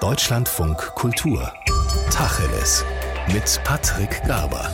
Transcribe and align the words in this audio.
Deutschlandfunk 0.00 0.76
Kultur. 0.94 1.52
Tacheles. 2.10 2.84
Mit 3.32 3.60
Patrick 3.64 4.22
Garber. 4.26 4.70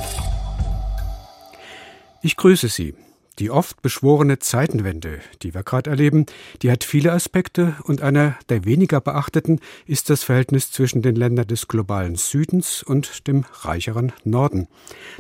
Ich 2.23 2.37
grüße 2.37 2.69
Sie. 2.69 2.95
Die 3.39 3.51
oft 3.51 3.81
beschworene 3.81 4.39
Zeitenwende, 4.39 5.21
die 5.43 5.55
wir 5.55 5.63
gerade 5.63 5.91
erleben, 5.91 6.27
die 6.63 6.71
hat 6.71 6.85
viele 6.85 7.13
Aspekte 7.13 7.77
und 7.85 8.03
einer 8.03 8.37
der 8.49 8.65
weniger 8.65 9.01
beachteten 9.01 9.61
ist 9.87 10.11
das 10.11 10.25
Verhältnis 10.25 10.71
zwischen 10.71 11.01
den 11.01 11.17
Ländern 11.17 11.47
des 11.47 11.69
globalen 11.69 12.17
Südens 12.17 12.83
und 12.83 13.27
dem 13.29 13.45
reicheren 13.63 14.13
Norden. 14.25 14.69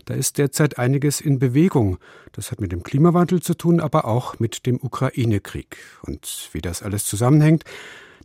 Da 0.07 0.14
ist 0.14 0.39
derzeit 0.39 0.79
einiges 0.79 1.21
in 1.21 1.39
Bewegung. 1.39 1.98
Das 2.32 2.51
hat 2.51 2.61
mit 2.61 2.73
dem 2.73 2.82
Klimawandel 2.82 3.41
zu 3.41 3.55
tun, 3.55 3.80
aber 3.80 4.05
auch 4.07 4.39
mit 4.39 4.67
dem 4.67 4.79
Ukraine-Krieg. 4.82 5.79
Und 6.03 6.51
wie 6.53 6.61
das 6.61 6.82
alles 6.82 7.05
zusammenhängt, 7.05 7.64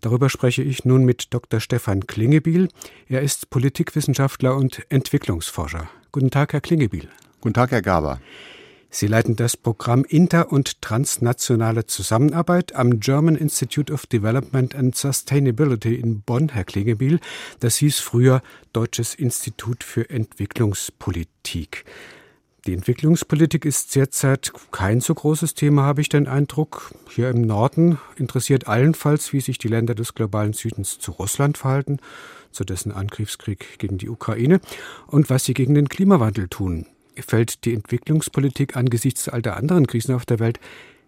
Darüber 0.01 0.29
spreche 0.29 0.61
ich 0.61 0.85
nun 0.85 1.05
mit 1.05 1.33
Dr. 1.33 1.59
Stefan 1.59 2.07
Klingebiel. 2.07 2.67
Er 3.07 3.21
ist 3.21 3.49
Politikwissenschaftler 3.49 4.55
und 4.55 4.85
Entwicklungsforscher. 4.89 5.89
Guten 6.11 6.31
Tag, 6.31 6.53
Herr 6.53 6.61
Klingebiel. 6.61 7.09
Guten 7.41 7.53
Tag, 7.53 7.71
Herr 7.71 7.81
Gaber. 7.81 8.19
Sie 8.89 9.07
leiten 9.07 9.35
das 9.35 9.57
Programm 9.57 10.05
Inter- 10.05 10.53
und 10.53 10.81
transnationale 10.81 11.85
Zusammenarbeit 11.85 12.75
am 12.75 13.01
German 13.01 13.35
Institute 13.35 13.91
of 13.91 14.05
Development 14.05 14.73
and 14.73 14.95
Sustainability 14.95 15.95
in 15.95 16.21
Bonn, 16.21 16.47
Herr 16.47 16.63
Klingebiel. 16.63 17.19
Das 17.59 17.75
hieß 17.75 17.99
früher 17.99 18.41
Deutsches 18.71 19.13
Institut 19.13 19.83
für 19.83 20.09
Entwicklungspolitik. 20.09 21.83
Die 22.65 22.73
Entwicklungspolitik 22.73 23.65
ist 23.65 23.95
derzeit 23.95 24.51
kein 24.71 24.99
so 24.99 25.13
großes 25.13 25.53
Thema, 25.53 25.83
habe 25.83 26.01
ich 26.01 26.09
den 26.09 26.27
Eindruck. 26.27 26.93
Hier 27.09 27.29
im 27.29 27.41
Norden 27.41 27.99
interessiert 28.15 28.67
allenfalls, 28.67 29.33
wie 29.33 29.41
sich 29.41 29.57
die 29.57 29.67
Länder 29.67 29.93
des 29.93 30.15
globalen 30.15 30.53
Südens 30.53 30.97
zu 30.99 31.11
Russland 31.11 31.57
verhalten, 31.57 31.99
zu 32.51 32.63
dessen 32.63 32.91
Angriffskrieg 32.91 33.77
gegen 33.77 33.97
die 33.97 34.09
Ukraine 34.09 34.59
und 35.07 35.29
was 35.29 35.45
sie 35.45 35.53
gegen 35.53 35.75
den 35.75 35.89
Klimawandel 35.89 36.47
tun 36.47 36.87
fällt 37.21 37.65
die 37.65 37.73
Entwicklungspolitik 37.73 38.75
angesichts 38.75 39.29
all 39.29 39.41
der 39.41 39.57
anderen 39.57 39.87
Krisen 39.87 40.15
auf 40.15 40.25
der 40.25 40.39
Welt 40.39 40.59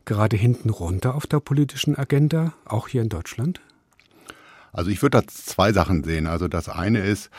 gerade 0.06 0.38
hinten 0.38 0.70
runter 0.70 1.16
auf 1.16 1.28
der 1.28 1.40
politischen 1.40 1.98
Agenda, 1.98 2.53
auch 2.66 2.88
hier 2.88 3.02
in 3.02 3.09
Deutschland? 3.09 3.59
Also 4.72 4.92
ich 4.92 5.02
würde 5.02 5.22
da 5.22 5.28
zwei 5.28 5.74
Sachen 5.74 6.03
sehen. 6.03 6.28
Also 6.28 6.48
das 6.48 6.70
eine 6.70 7.00
ist, 7.00 7.30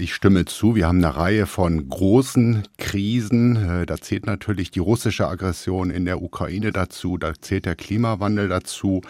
ich 0.00 0.14
stimme 0.14 0.46
zu, 0.46 0.74
wir 0.74 0.86
haben 0.86 1.04
eine 1.04 1.14
Reihe 1.14 1.46
von 1.46 1.88
großen 1.88 2.62
Krisen. 2.78 3.56
Äh, 3.56 3.86
da 3.86 3.98
zählt 3.98 4.26
natürlich 4.26 4.70
die 4.70 4.78
russische 4.78 5.28
Aggression 5.28 5.90
in 5.90 6.06
der 6.06 6.22
Ukraine 6.22 6.72
dazu, 6.72 7.18
da 7.18 7.34
zählt 7.40 7.66
der 7.66 7.76
Klimawandel 7.76 8.48
dazu, 8.48 9.02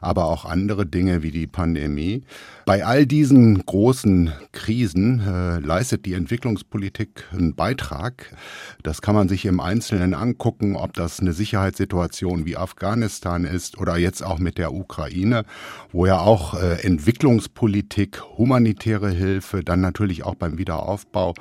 aber 0.00 0.24
auch 0.24 0.44
andere 0.44 0.86
Dinge 0.86 1.22
wie 1.22 1.30
die 1.30 1.46
Pandemie. 1.46 2.24
Bei 2.64 2.84
all 2.84 3.06
diesen 3.06 3.64
großen 3.64 4.32
Krisen 4.52 5.20
äh, 5.20 5.58
leistet 5.60 6.06
die 6.06 6.14
Entwicklungspolitik 6.14 7.24
einen 7.32 7.54
Beitrag. 7.54 8.34
Das 8.82 9.02
kann 9.02 9.14
man 9.14 9.28
sich 9.28 9.44
im 9.44 9.60
Einzelnen 9.60 10.14
angucken, 10.14 10.76
ob 10.76 10.94
das 10.94 11.20
eine 11.20 11.32
Sicherheitssituation 11.32 12.46
wie 12.46 12.56
Afghanistan 12.56 13.44
ist 13.44 13.78
oder 13.78 13.96
jetzt 13.96 14.22
auch 14.22 14.38
mit 14.38 14.58
der 14.58 14.72
Ukraine, 14.72 15.44
wo 15.92 16.06
ja 16.06 16.20
auch 16.20 16.54
äh, 16.54 16.82
Entwicklungspolitik, 16.82 18.22
humanitäre 18.36 19.10
Hilfe, 19.10 19.62
dann 19.62 19.80
natürlich 19.80 20.24
auch 20.24 20.37
beim 20.38 20.58
Wiederaufbau, 20.58 21.34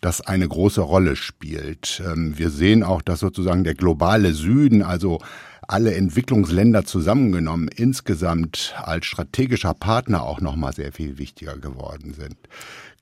das 0.00 0.20
eine 0.20 0.48
große 0.48 0.80
Rolle 0.80 1.16
spielt. 1.16 2.02
Ähm, 2.06 2.38
wir 2.38 2.50
sehen 2.50 2.82
auch, 2.82 3.02
dass 3.02 3.20
sozusagen 3.20 3.64
der 3.64 3.74
globale 3.74 4.32
Süden, 4.32 4.82
also 4.82 5.18
alle 5.72 5.94
Entwicklungsländer 5.94 6.84
zusammengenommen 6.84 7.68
insgesamt 7.68 8.74
als 8.76 9.06
strategischer 9.06 9.74
Partner 9.74 10.22
auch 10.22 10.40
noch 10.40 10.54
mal 10.54 10.72
sehr 10.72 10.92
viel 10.92 11.18
wichtiger 11.18 11.56
geworden 11.56 12.14
sind. 12.14 12.36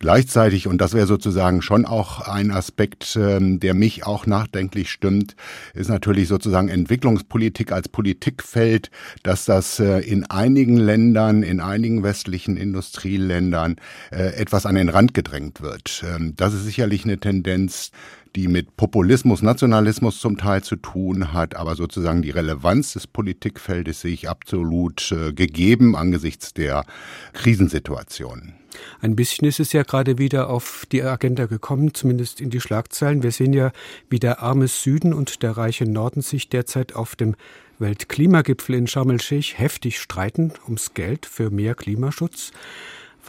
Gleichzeitig, 0.03 0.67
und 0.67 0.81
das 0.81 0.95
wäre 0.95 1.07
sozusagen 1.07 1.61
schon 1.61 1.85
auch 1.85 2.27
ein 2.27 2.51
Aspekt, 2.53 3.19
ähm, 3.21 3.61
der 3.61 3.75
mich 3.75 4.07
auch 4.07 4.25
nachdenklich 4.25 4.91
stimmt, 4.91 5.37
ist 5.75 5.91
natürlich 5.91 6.27
sozusagen 6.27 6.69
Entwicklungspolitik 6.69 7.71
als 7.71 7.91
Politikfeld, 7.91 8.91
dass 9.25 9.45
das 9.45 9.79
äh, 9.79 9.99
in 9.99 10.25
einigen 10.25 10.79
Ländern, 10.79 11.43
in 11.43 11.61
einigen 11.61 12.03
westlichen 12.03 12.57
Industrieländern 12.57 13.77
äh, 14.11 14.35
etwas 14.37 14.65
an 14.65 14.77
den 14.77 14.89
Rand 14.89 15.13
gedrängt 15.13 15.61
wird. 15.61 16.03
Ähm, 16.09 16.33
das 16.35 16.55
ist 16.55 16.65
sicherlich 16.65 17.05
eine 17.05 17.19
Tendenz, 17.19 17.91
die 18.37 18.49
mit 18.49 18.77
Populismus, 18.77 19.43
Nationalismus 19.43 20.21
zum 20.21 20.37
Teil 20.37 20.63
zu 20.63 20.77
tun 20.77 21.33
hat, 21.33 21.57
aber 21.57 21.77
sozusagen 21.77 22.23
die 22.23 22.31
Relevanz 22.31 22.93
des 22.93 23.07
Politikfeldes 23.07 24.01
sehe 24.01 24.13
ich 24.13 24.29
absolut 24.29 25.13
äh, 25.13 25.33
gegeben 25.33 25.97
angesichts 25.97 26.55
der 26.55 26.85
Krisensituation. 27.33 28.55
Ein 29.01 29.17
bisschen 29.17 29.49
ist 29.49 29.61
es 29.61 29.73
ja 29.73 29.83
gerade 29.83 30.19
wieder 30.19 30.49
auf 30.49 30.87
die 30.93 31.03
Agenda 31.03 31.47
gekommen, 31.47 31.93
zumindest 31.95 32.41
in 32.41 32.51
die 32.51 32.61
Schlagzeilen. 32.61 33.23
Wir 33.23 33.33
sehen 33.33 33.53
ja, 33.53 33.73
wie 34.09 34.19
der 34.19 34.43
arme 34.43 34.69
Süden 34.69 35.13
und 35.13 35.43
der 35.43 35.57
reiche 35.57 35.87
Norden 35.87 36.23
sich 36.23 36.49
derzeit 36.49 36.95
auf 36.95 37.17
dem 37.17 37.35
Weltklimagipfel 37.79 38.75
in 38.75 38.87
Sharm 38.87 39.11
el-Sheikh 39.11 39.55
heftig 39.57 39.99
streiten 39.99 40.53
ums 40.67 40.95
Geld 40.95 41.27
für 41.27 41.51
mehr 41.51 41.75
Klimaschutz. 41.75 42.53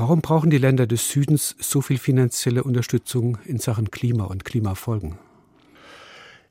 Warum 0.02 0.22
brauchen 0.22 0.50
die 0.50 0.58
Länder 0.58 0.88
des 0.88 1.12
Südens 1.12 1.56
so 1.60 1.80
viel 1.80 2.00
finanzielle 2.00 2.64
Unterstützung 2.64 3.38
in 3.46 3.60
Sachen 3.60 3.92
Klima 3.92 4.24
und 4.24 4.44
Klimafolgen? 4.44 5.20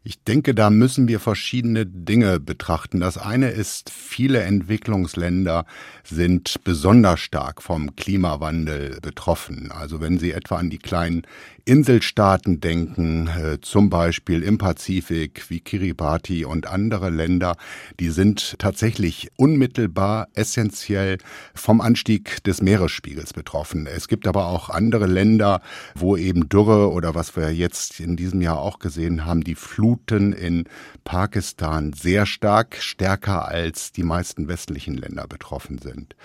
Ich 0.05 0.22
denke, 0.22 0.55
da 0.55 0.71
müssen 0.71 1.09
wir 1.09 1.19
verschiedene 1.19 1.84
Dinge 1.84 2.39
betrachten. 2.39 3.00
Das 3.00 3.19
eine 3.19 3.50
ist, 3.50 3.91
viele 3.91 4.43
Entwicklungsländer 4.43 5.66
sind 6.05 6.62
besonders 6.62 7.19
stark 7.19 7.60
vom 7.60 7.97
Klimawandel 7.97 9.00
betroffen. 9.03 9.72
Also 9.72 10.00
wenn 10.00 10.21
Sie 10.21 10.31
etwa 10.31 10.56
an 10.56 10.71
die 10.71 10.78
kleinen 10.78 11.22
Inselstaaten 11.71 12.61
denken, 12.61 13.29
äh, 13.29 13.61
zum 13.61 13.91
Beispiel 13.91 14.43
im 14.43 14.59
Pazifik 14.59 15.49
wie 15.51 15.61
Kiribati 15.61 16.45
und 16.45 16.67
andere 16.67 17.11
Länder, 17.11 17.55
die 18.01 18.09
sind 18.09 18.59
tatsächlich 18.59 19.29
unmittelbar 19.37 20.27
essentiell 20.35 21.19
vom 21.55 21.81
Anstieg 21.81 22.43
des 22.43 22.61
Meeresspiegels 22.61 23.35
betroffen. 23.35 23.87
Es 23.87 24.09
gibt 24.09 24.27
aber 24.27 24.47
auch 24.47 24.69
andere 24.69 25.07
Länder, 25.07 25.61
wo 25.95 26.17
eben 26.17 26.49
Dürre 26.49 26.91
oder 26.91 27.15
was 27.15 27.37
wir 27.37 27.55
jetzt 27.55 28.01
in 28.01 28.17
diesem 28.17 28.41
Jahr 28.41 28.59
auch 28.59 28.81
gesehen 28.81 29.25
haben, 29.25 29.45
die 29.45 29.55
Fluten 29.55 30.33
in 30.33 30.65
Pakistan 31.05 31.93
sehr 31.93 32.27
stark, 32.27 32.79
stärker 32.81 33.47
als 33.47 33.93
die 33.93 34.03
meisten 34.03 34.49
westlichen 34.49 34.97
Länder 34.97 35.29
betroffen 35.29 35.79
sind. 35.79 36.17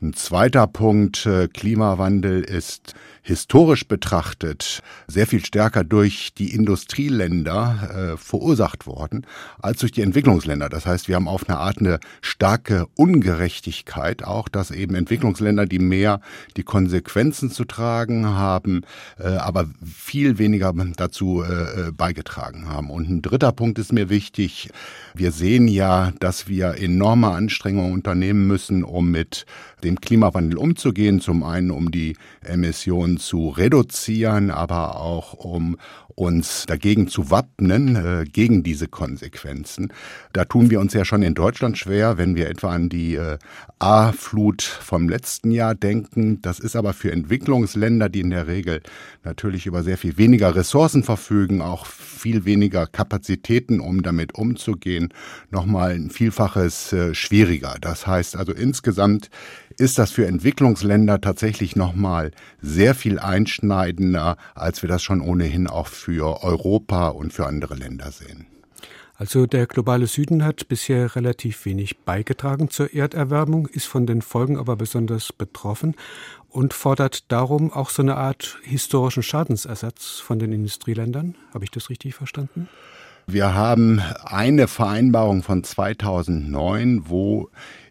Ein 0.00 0.14
zweiter 0.14 0.66
Punkt, 0.66 1.26
äh, 1.26 1.48
Klimawandel 1.48 2.42
ist 2.42 2.94
historisch 3.20 3.86
betrachtet 3.86 4.82
sehr 5.06 5.26
viel 5.26 5.44
stärker 5.44 5.84
durch 5.84 6.32
die 6.34 6.54
Industrieländer 6.54 8.14
äh, 8.14 8.16
verursacht 8.16 8.86
worden 8.86 9.26
als 9.58 9.80
durch 9.80 9.92
die 9.92 10.02
Entwicklungsländer. 10.02 10.68
Das 10.68 10.86
heißt, 10.86 11.08
wir 11.08 11.16
haben 11.16 11.28
auf 11.28 11.48
eine 11.48 11.58
Art 11.58 11.78
eine 11.78 12.00
starke 12.20 12.86
Ungerechtigkeit 12.96 14.24
auch, 14.24 14.48
dass 14.48 14.70
eben 14.70 14.94
Entwicklungsländer, 14.94 15.66
die 15.66 15.78
mehr 15.78 16.20
die 16.56 16.62
Konsequenzen 16.62 17.50
zu 17.50 17.64
tragen 17.64 18.26
haben, 18.26 18.82
äh, 19.18 19.28
aber 19.28 19.66
viel 19.84 20.38
weniger 20.38 20.72
dazu 20.96 21.42
äh, 21.42 21.88
äh 21.88 21.92
beigetragen 21.92 22.68
haben. 22.68 22.90
Und 22.90 23.08
ein 23.08 23.22
dritter 23.22 23.52
Punkt 23.52 23.78
ist 23.78 23.92
mir 23.92 24.08
wichtig. 24.08 24.70
Wir 25.14 25.32
sehen 25.32 25.68
ja, 25.68 26.12
dass 26.20 26.48
wir 26.48 26.76
enorme 26.78 27.30
Anstrengungen 27.30 27.92
unternehmen 27.92 28.46
müssen, 28.46 28.82
um 28.84 29.10
mit 29.10 29.46
dem 29.84 30.00
Klimawandel 30.00 30.58
umzugehen. 30.58 31.20
Zum 31.20 31.42
einen, 31.42 31.70
um 31.70 31.90
die 31.90 32.16
Emissionen 32.42 33.18
zu 33.18 33.48
reduzieren, 33.50 34.50
aber 34.50 34.73
auch 34.74 35.34
um 35.34 35.76
uns 36.16 36.66
dagegen 36.66 37.08
zu 37.08 37.30
wappnen, 37.30 37.96
äh, 37.96 38.24
gegen 38.24 38.62
diese 38.62 38.86
Konsequenzen. 38.86 39.92
Da 40.32 40.44
tun 40.44 40.70
wir 40.70 40.80
uns 40.80 40.92
ja 40.92 41.04
schon 41.04 41.22
in 41.22 41.34
Deutschland 41.34 41.76
schwer, 41.76 42.18
wenn 42.18 42.36
wir 42.36 42.48
etwa 42.48 42.70
an 42.70 42.88
die 42.88 43.16
äh, 43.16 43.38
A-Flut 43.78 44.62
vom 44.62 45.08
letzten 45.08 45.50
Jahr 45.50 45.74
denken. 45.74 46.40
Das 46.40 46.60
ist 46.60 46.76
aber 46.76 46.92
für 46.92 47.10
Entwicklungsländer, 47.10 48.08
die 48.08 48.20
in 48.20 48.30
der 48.30 48.46
Regel 48.46 48.80
natürlich 49.24 49.66
über 49.66 49.82
sehr 49.82 49.98
viel 49.98 50.16
weniger 50.16 50.54
Ressourcen 50.54 51.02
verfügen, 51.02 51.62
auch 51.62 51.86
viel 51.86 52.44
weniger 52.44 52.86
Kapazitäten, 52.86 53.80
um 53.80 54.02
damit 54.02 54.34
umzugehen, 54.34 55.12
nochmal 55.50 55.92
ein 55.92 56.10
Vielfaches 56.10 56.92
äh, 56.92 57.14
schwieriger. 57.14 57.76
Das 57.80 58.06
heißt 58.06 58.36
also 58.36 58.52
insgesamt 58.52 59.30
ist 59.78 59.98
das 59.98 60.10
für 60.10 60.26
Entwicklungsländer 60.26 61.20
tatsächlich 61.20 61.76
nochmal 61.76 62.30
sehr 62.60 62.94
viel 62.94 63.18
einschneidender, 63.18 64.36
als 64.54 64.82
wir 64.82 64.88
das 64.88 65.02
schon 65.02 65.20
ohnehin 65.20 65.66
auch 65.66 65.88
für 65.88 66.42
Europa 66.42 67.08
und 67.08 67.32
für 67.32 67.46
andere 67.46 67.74
Länder 67.74 68.10
sehen. 68.10 68.46
Also 69.16 69.46
der 69.46 69.66
globale 69.66 70.08
Süden 70.08 70.44
hat 70.44 70.66
bisher 70.66 71.14
relativ 71.14 71.64
wenig 71.66 71.98
beigetragen 71.98 72.68
zur 72.68 72.92
Erderwärmung, 72.92 73.68
ist 73.68 73.86
von 73.86 74.06
den 74.06 74.22
Folgen 74.22 74.58
aber 74.58 74.74
besonders 74.74 75.32
betroffen 75.32 75.94
und 76.48 76.74
fordert 76.74 77.30
darum 77.30 77.72
auch 77.72 77.90
so 77.90 78.02
eine 78.02 78.16
Art 78.16 78.58
historischen 78.62 79.22
Schadensersatz 79.22 80.18
von 80.18 80.40
den 80.40 80.52
Industrieländern. 80.52 81.36
Habe 81.52 81.64
ich 81.64 81.70
das 81.70 81.90
richtig 81.90 82.14
verstanden? 82.16 82.68
Wir 83.26 83.54
haben 83.54 84.02
eine 84.24 84.68
Vereinbarung 84.68 85.42
von 85.42 85.64
2009, 85.64 87.04
wo 87.06 87.50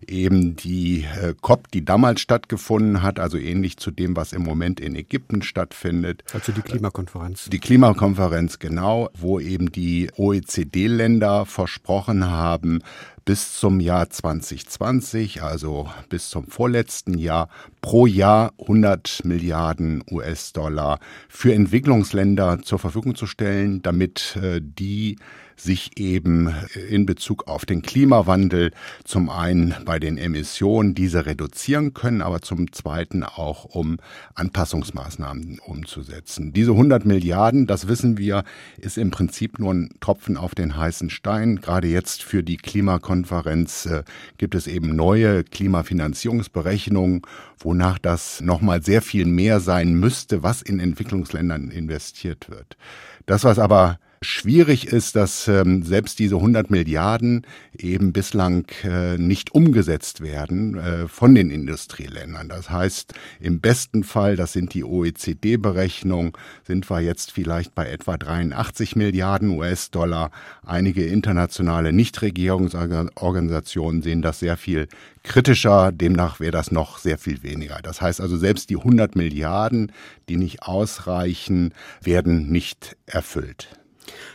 eben 0.09 0.55
die 0.55 1.03
äh, 1.03 1.33
COP, 1.41 1.71
die 1.71 1.85
damals 1.85 2.21
stattgefunden 2.21 3.01
hat, 3.01 3.19
also 3.19 3.38
ähnlich 3.38 3.77
zu 3.77 3.91
dem, 3.91 4.15
was 4.15 4.33
im 4.33 4.44
Moment 4.44 4.79
in 4.79 4.95
Ägypten 4.95 5.41
stattfindet. 5.41 6.23
Also 6.33 6.51
die 6.51 6.61
Klimakonferenz. 6.61 7.50
Die 7.51 7.59
Klimakonferenz, 7.59 8.59
genau, 8.59 9.09
wo 9.13 9.39
eben 9.39 9.71
die 9.71 10.09
OECD-Länder 10.15 11.45
versprochen 11.45 12.29
haben, 12.29 12.81
bis 13.25 13.57
zum 13.57 13.79
Jahr 13.79 14.09
2020, 14.09 15.44
also 15.44 15.89
bis 16.09 16.29
zum 16.29 16.47
vorletzten 16.47 17.17
Jahr, 17.17 17.49
pro 17.81 18.06
Jahr 18.06 18.53
100 18.59 19.21
Milliarden 19.23 20.03
US-Dollar 20.11 20.99
für 21.29 21.53
Entwicklungsländer 21.53 22.61
zur 22.61 22.79
Verfügung 22.79 23.15
zu 23.15 23.25
stellen, 23.25 23.81
damit 23.81 24.38
äh, 24.41 24.59
die 24.61 25.17
sich 25.63 25.98
eben 25.98 26.54
in 26.89 27.06
Bezug 27.06 27.48
auf 27.48 27.65
den 27.65 27.81
Klimawandel 27.81 28.71
zum 29.04 29.30
einen 29.30 29.74
bei 29.86 30.00
den 30.00 30.18
Emissionen 30.18 30.94
diese 30.94 31.25
reduzieren 31.25 31.94
können, 31.94 32.21
aber 32.21 32.42
zum 32.42 32.71
zweiten 32.71 33.24
auch 33.24 33.65
um 33.65 33.98
Anpassungsmaßnahmen 34.36 35.60
umzusetzen. 35.60 36.54
Diese 36.54 36.71
100 36.71 37.06
Milliarden, 37.06 37.65
das 37.65 37.88
wissen 37.88 38.18
wir, 38.18 38.44
ist 38.77 38.98
im 38.98 39.12
Prinzip 39.12 39.60
nur 39.60 39.74
ein 39.74 39.95
Tropfen 40.00 40.38
auf 40.38 40.54
den 40.56 40.77
heißen 40.77 41.10
Stein. 41.10 41.62
Gerade 41.62 41.88
jetzt 41.88 42.24
für 42.24 42.44
die 42.44 42.57
Klimakonferenz 42.57 43.86
äh, 43.86 44.04
gibt 44.38 44.56
es 44.56 44.68
eben 44.68 44.95
neue 44.95 45.44
Klimafinanzierungsberechnungen, 45.44 47.21
wonach 47.57 47.98
das 47.98 48.42
nochmal 48.42 48.83
sehr 48.83 49.01
viel 49.01 49.25
mehr 49.25 49.59
sein 49.59 49.94
müsste, 49.94 50.44
was 50.44 50.62
in 50.62 50.80
Entwicklungsländern 50.80 51.71
investiert 51.71 52.50
wird. 52.50 52.77
Das, 53.25 53.44
was 53.44 53.59
aber 53.59 54.00
schwierig 54.23 54.87
ist, 54.87 55.15
dass 55.15 55.47
ähm, 55.47 55.83
selbst 55.83 56.19
diese 56.19 56.35
100 56.35 56.71
Milliarden 56.71 57.45
eben 57.77 58.13
bislang 58.13 58.65
äh, 58.83 59.17
nicht 59.17 59.53
umgesetzt 59.53 60.21
werden 60.21 60.77
äh, 60.77 61.07
von 61.07 61.35
den 61.35 61.49
Industrieländern. 61.49 62.49
Das 62.49 62.69
heißt, 62.69 63.13
im 63.39 63.59
besten 63.59 64.03
Fall, 64.03 64.35
das 64.35 64.53
sind 64.53 64.73
die 64.73 64.83
OECD-Berechnungen, 64.83 66.33
sind 66.65 66.89
wir 66.89 67.01
jetzt 67.01 67.31
vielleicht 67.31 67.75
bei 67.75 67.89
etwa 67.89 68.17
83 68.17 68.95
Milliarden 68.95 69.49
US-Dollar. 69.49 70.31
Einige 70.65 71.05
internationale 71.05 71.93
Nichtregierungsorganisationen 71.93 74.01
sehen 74.01 74.21
das 74.21 74.39
sehr 74.39 74.57
viel 74.57 74.87
kritischer. 75.23 75.91
Demnach 75.91 76.39
wäre 76.39 76.51
das 76.51 76.71
noch 76.71 76.97
sehr 76.97 77.17
viel 77.17 77.43
weniger. 77.43 77.79
Das 77.81 78.01
heißt 78.01 78.21
also, 78.21 78.37
selbst 78.37 78.69
die 78.69 78.77
100 78.77 79.15
Milliarden, 79.15 79.91
die 80.29 80.37
nicht 80.37 80.63
ausreichen, 80.63 81.73
werden 82.01 82.51
nicht 82.51 82.95
erfüllt. 83.05 83.82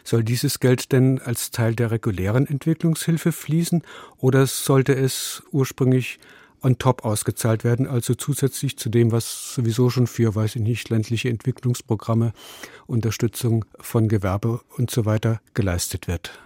Soll 0.04 0.24
dieses 0.24 0.60
Geld 0.60 0.92
denn 0.92 1.20
als 1.20 1.50
Teil 1.50 1.74
der 1.74 1.90
regulären 1.90 2.46
Entwicklungshilfe 2.46 3.32
fließen 3.32 3.82
oder 4.16 4.46
sollte 4.46 4.94
es 4.94 5.42
ursprünglich 5.50 6.18
on 6.62 6.78
top 6.78 7.04
ausgezahlt 7.04 7.64
werden, 7.64 7.86
also 7.86 8.14
zusätzlich 8.14 8.76
zu 8.76 8.88
dem, 8.88 9.12
was 9.12 9.54
sowieso 9.54 9.90
schon 9.90 10.06
für, 10.06 10.34
weiß 10.34 10.56
ich 10.56 10.62
nicht, 10.62 10.88
ländliche 10.88 11.28
Entwicklungsprogramme, 11.28 12.32
Unterstützung 12.86 13.64
von 13.78 14.08
Gewerbe 14.08 14.60
und 14.76 14.90
so 14.90 15.04
weiter 15.04 15.40
geleistet 15.54 16.08
wird? 16.08 16.38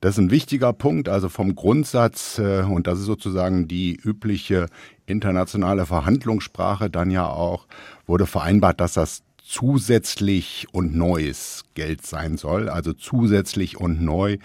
Das 0.00 0.14
ist 0.14 0.18
ein 0.18 0.30
wichtiger 0.30 0.72
Punkt, 0.72 1.10
also 1.10 1.28
vom 1.28 1.54
Grundsatz, 1.54 2.38
äh, 2.38 2.62
und 2.62 2.86
das 2.86 3.00
ist 3.00 3.04
sozusagen 3.04 3.68
die 3.68 3.94
übliche 3.94 4.66
internationale 5.04 5.84
Verhandlungssprache 5.84 6.88
dann 6.88 7.10
ja 7.10 7.26
auch, 7.26 7.66
wurde 8.06 8.24
vereinbart, 8.24 8.80
dass 8.80 8.94
das 8.94 9.22
zusätzlich 9.50 10.68
und 10.70 10.94
neues 10.94 11.64
Geld 11.74 12.06
sein 12.06 12.36
soll, 12.36 12.68
also 12.68 12.92
zusätzlich 12.92 13.78
und 13.78 14.00
neu 14.00 14.38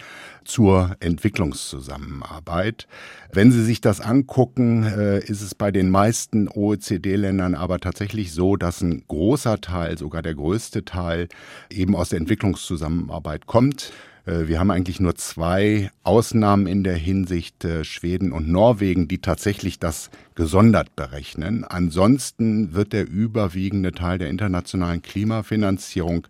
zur 0.44 0.96
Entwicklungszusammenarbeit. 0.98 2.88
Wenn 3.32 3.52
Sie 3.52 3.64
sich 3.64 3.80
das 3.80 4.00
angucken, 4.00 4.82
äh, 4.82 5.20
ist 5.20 5.42
es 5.42 5.54
bei 5.54 5.70
den 5.70 5.90
meisten 5.90 6.48
OECD-Ländern 6.48 7.54
aber 7.54 7.78
tatsächlich 7.78 8.32
so, 8.32 8.56
dass 8.56 8.80
ein 8.80 9.04
großer 9.06 9.60
Teil, 9.60 9.96
sogar 9.96 10.22
der 10.22 10.34
größte 10.34 10.84
Teil, 10.84 11.28
eben 11.70 11.94
aus 11.94 12.08
der 12.08 12.18
Entwicklungszusammenarbeit 12.18 13.46
kommt. 13.46 13.92
Äh, 14.26 14.48
wir 14.48 14.58
haben 14.58 14.70
eigentlich 14.70 15.00
nur 15.00 15.14
zwei 15.14 15.90
Ausnahmen 16.02 16.66
in 16.66 16.84
der 16.84 16.96
Hinsicht, 16.96 17.64
äh, 17.64 17.84
Schweden 17.84 18.32
und 18.32 18.48
Norwegen, 18.48 19.08
die 19.08 19.18
tatsächlich 19.18 19.78
das 19.78 20.10
gesondert 20.34 20.94
berechnen. 20.96 21.64
Ansonsten 21.64 22.74
wird 22.74 22.92
der 22.92 23.08
überwiegende 23.08 23.92
Teil 23.92 24.18
der 24.18 24.28
internationalen 24.28 25.00
Klimafinanzierung 25.00 26.26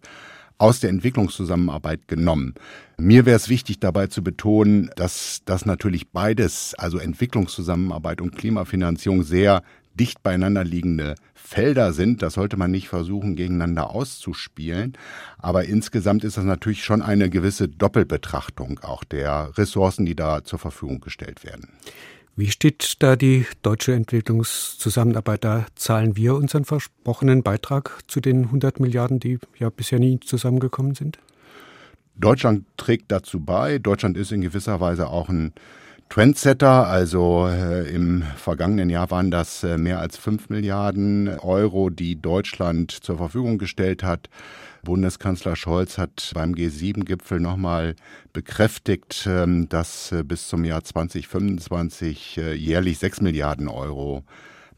aus 0.59 0.81
der 0.81 0.91
Entwicklungszusammenarbeit 0.91 2.09
genommen. 2.09 2.55
Mir 2.97 3.27
wäre 3.27 3.37
es 3.37 3.51
wichtig 3.51 3.79
dabei 3.79 4.07
zu 4.07 4.23
betonen, 4.23 4.91
dass 4.97 5.43
das 5.45 5.67
natürlich 5.67 6.09
beides, 6.13 6.75
also 6.79 6.99
Entwicklungszusammenarbeit 6.99 8.23
und 8.23 8.35
Klimafinanzierung, 8.35 9.23
sehr 9.23 9.63
dicht 9.99 10.23
beieinander 10.23 10.65
liegende 10.65 11.15
Felder 11.35 11.93
sind. 11.93 12.23
Das 12.23 12.35
sollte 12.35 12.57
man 12.57 12.71
nicht 12.71 12.89
versuchen, 12.89 13.37
gegeneinander 13.37 13.91
auszuspielen. 13.91 14.97
Aber 15.39 15.65
insgesamt 15.65 16.25
ist 16.25 16.37
das 16.37 16.45
natürlich 16.45 16.85
schon 16.85 17.03
eine 17.03 17.31
gewisse 17.31 17.69
Doppelbetrachtung 17.69 18.81
auch 18.81 19.05
der 19.05 19.57
Ressourcen, 19.57 20.07
die 20.07 20.17
da 20.17 20.45
zur 20.45 20.59
Verfügung 20.59 21.01
gestellt 21.01 21.45
werden. 21.45 21.69
Wie 22.39 22.51
steht 22.51 22.97
da 22.99 23.17
die 23.17 23.47
deutsche 23.63 23.95
Entwicklungszusammenarbeit? 23.95 25.43
Da 25.43 25.67
zahlen 25.75 26.17
wir 26.17 26.35
unseren 26.35 26.67
versprochenen 26.67 27.43
Beitrag 27.43 28.01
zu 28.09 28.21
den 28.21 28.45
100 28.45 28.79
Milliarden, 28.79 29.21
die 29.21 29.39
ja 29.59 29.71
bisher 29.71 29.99
nie 29.99 30.21
zusammengekommen 30.21 30.95
sind? 30.95 31.19
Deutschland 32.15 32.65
trägt 32.77 33.11
dazu 33.11 33.41
bei. 33.41 33.79
Deutschland 33.79 34.19
ist 34.19 34.33
in 34.33 34.43
gewisser 34.43 34.81
Weise 34.81 35.09
auch 35.09 35.31
ein 35.31 35.53
Trendsetter. 36.09 36.87
Also 36.87 37.47
äh, 37.49 37.89
im 37.91 38.23
vergangenen 38.37 38.91
Jahr 38.91 39.11
waren 39.11 39.31
das 39.31 39.63
äh, 39.65 39.79
mehr 39.79 40.01
als 40.01 40.17
5 40.17 40.49
Milliarden 40.49 41.29
Euro, 41.41 41.91
die 41.91 42.21
Deutschland 42.21 42.91
zur 42.91 43.19
Verfügung 43.19 43.59
gestellt 43.59 44.03
hat. 44.03 44.29
Bundeskanzler 44.83 45.57
Scholz 45.57 45.99
hat 45.99 46.31
beim 46.35 46.55
G7-Gipfel 46.55 47.41
nochmal 47.41 47.97
bekräftigt, 48.33 49.27
ähm, 49.29 49.69
dass 49.69 50.13
äh, 50.13 50.23
bis 50.23 50.49
zum 50.49 50.65
Jahr 50.65 50.85
2025 50.85 52.39
äh, 52.39 52.55
jährlich 52.55 52.99
6 52.99 53.21
Milliarden 53.21 53.69
Euro 53.69 54.25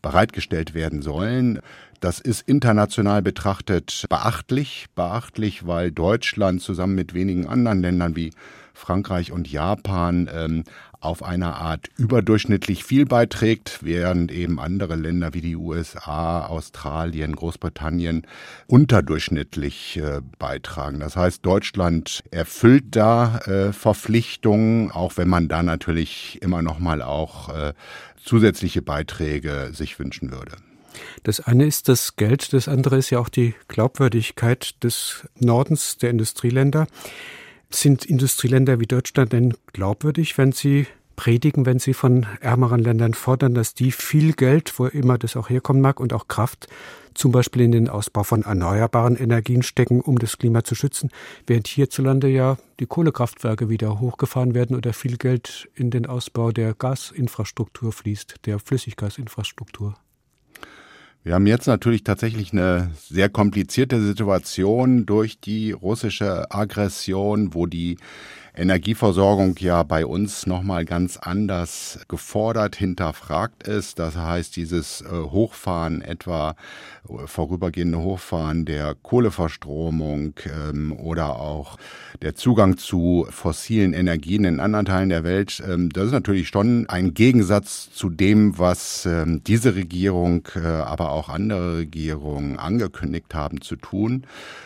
bereitgestellt 0.00 0.74
werden 0.74 1.02
sollen. 1.02 1.60
Das 2.00 2.20
ist 2.20 2.48
international 2.48 3.22
betrachtet 3.22 4.06
beachtlich, 4.08 4.86
beachtlich, 4.94 5.66
weil 5.66 5.90
Deutschland 5.90 6.62
zusammen 6.62 6.94
mit 6.94 7.12
wenigen 7.12 7.46
anderen 7.46 7.80
Ländern 7.80 8.16
wie 8.16 8.30
Frankreich 8.78 9.32
und 9.32 9.50
Japan 9.50 10.30
ähm, 10.32 10.64
auf 11.00 11.22
einer 11.22 11.56
Art 11.56 11.88
überdurchschnittlich 11.96 12.84
viel 12.84 13.06
beiträgt, 13.06 13.78
während 13.82 14.32
eben 14.32 14.58
andere 14.58 14.96
Länder 14.96 15.34
wie 15.34 15.40
die 15.40 15.56
USA, 15.56 16.46
Australien, 16.46 17.36
Großbritannien 17.36 18.26
unterdurchschnittlich 18.66 19.98
äh, 19.98 20.20
beitragen. 20.38 21.00
Das 21.00 21.16
heißt, 21.16 21.44
Deutschland 21.44 22.24
erfüllt 22.30 22.96
da 22.96 23.38
äh, 23.38 23.72
Verpflichtungen, 23.72 24.90
auch 24.90 25.16
wenn 25.16 25.28
man 25.28 25.48
da 25.48 25.62
natürlich 25.62 26.38
immer 26.42 26.62
noch 26.62 26.78
mal 26.78 27.02
auch 27.02 27.48
äh, 27.50 27.74
zusätzliche 28.22 28.82
Beiträge 28.82 29.70
sich 29.72 29.98
wünschen 29.98 30.32
würde. 30.32 30.56
Das 31.22 31.40
eine 31.40 31.66
ist 31.66 31.88
das 31.88 32.16
Geld, 32.16 32.52
das 32.52 32.66
andere 32.66 32.96
ist 32.96 33.10
ja 33.10 33.20
auch 33.20 33.28
die 33.28 33.54
Glaubwürdigkeit 33.68 34.82
des 34.82 35.28
Nordens 35.38 35.98
der 35.98 36.10
Industrieländer. 36.10 36.86
Sind 37.70 38.04
Industrieländer 38.04 38.80
wie 38.80 38.86
Deutschland 38.86 39.32
denn 39.32 39.54
glaubwürdig, 39.72 40.38
wenn 40.38 40.52
sie 40.52 40.86
predigen, 41.16 41.66
wenn 41.66 41.80
sie 41.80 41.94
von 41.94 42.26
ärmeren 42.40 42.80
Ländern 42.80 43.12
fordern, 43.12 43.52
dass 43.52 43.74
die 43.74 43.90
viel 43.90 44.32
Geld, 44.34 44.78
wo 44.78 44.86
immer 44.86 45.18
das 45.18 45.36
auch 45.36 45.50
herkommen 45.50 45.82
mag, 45.82 45.98
und 45.98 46.12
auch 46.12 46.28
Kraft, 46.28 46.68
zum 47.12 47.32
Beispiel 47.32 47.62
in 47.62 47.72
den 47.72 47.88
Ausbau 47.88 48.22
von 48.22 48.42
erneuerbaren 48.42 49.16
Energien 49.16 49.64
stecken, 49.64 50.00
um 50.00 50.18
das 50.20 50.38
Klima 50.38 50.62
zu 50.62 50.76
schützen, 50.76 51.10
während 51.46 51.66
hierzulande 51.66 52.28
ja 52.28 52.56
die 52.78 52.86
Kohlekraftwerke 52.86 53.68
wieder 53.68 53.98
hochgefahren 53.98 54.54
werden 54.54 54.76
oder 54.76 54.92
viel 54.92 55.16
Geld 55.16 55.68
in 55.74 55.90
den 55.90 56.06
Ausbau 56.06 56.52
der 56.52 56.74
Gasinfrastruktur 56.74 57.92
fließt, 57.92 58.46
der 58.46 58.60
Flüssiggasinfrastruktur. 58.60 59.96
Wir 61.24 61.34
haben 61.34 61.46
jetzt 61.46 61.66
natürlich 61.66 62.04
tatsächlich 62.04 62.52
eine 62.52 62.90
sehr 62.94 63.28
komplizierte 63.28 64.00
Situation 64.00 65.04
durch 65.04 65.40
die 65.40 65.72
russische 65.72 66.50
Aggression, 66.50 67.54
wo 67.54 67.66
die 67.66 67.98
Energieversorgung 68.58 69.54
ja 69.60 69.84
bei 69.84 70.04
uns 70.04 70.46
nochmal 70.46 70.84
ganz 70.84 71.16
anders 71.16 72.00
gefordert, 72.08 72.74
hinterfragt 72.74 73.62
ist. 73.62 74.00
Das 74.00 74.16
heißt, 74.16 74.56
dieses 74.56 75.00
äh, 75.02 75.06
Hochfahren, 75.10 76.02
etwa 76.02 76.56
äh, 77.08 77.26
vorübergehende 77.26 77.98
Hochfahren 77.98 78.64
der 78.64 78.96
Kohleverstromung 79.00 80.34
ähm, 80.46 80.92
oder 80.92 81.36
auch 81.36 81.76
der 82.20 82.34
Zugang 82.34 82.78
zu 82.78 83.28
fossilen 83.30 83.92
Energien 83.92 84.44
in 84.44 84.58
anderen 84.58 84.86
Teilen 84.86 85.10
der 85.10 85.22
Welt, 85.22 85.62
ähm, 85.64 85.90
das 85.90 86.06
ist 86.06 86.12
natürlich 86.12 86.48
schon 86.48 86.88
ein 86.88 87.14
Gegensatz 87.14 87.90
zu 87.92 88.10
dem, 88.10 88.58
was 88.58 89.06
ähm, 89.06 89.40
diese 89.46 89.76
Regierung, 89.76 90.48
äh, 90.56 90.66
aber 90.66 91.12
auch 91.12 91.28
andere 91.28 91.78
Regierungen 91.78 92.58
angekündigt 92.58 93.36
haben 93.36 93.60
zu 93.60 93.76
tun. 93.76 94.24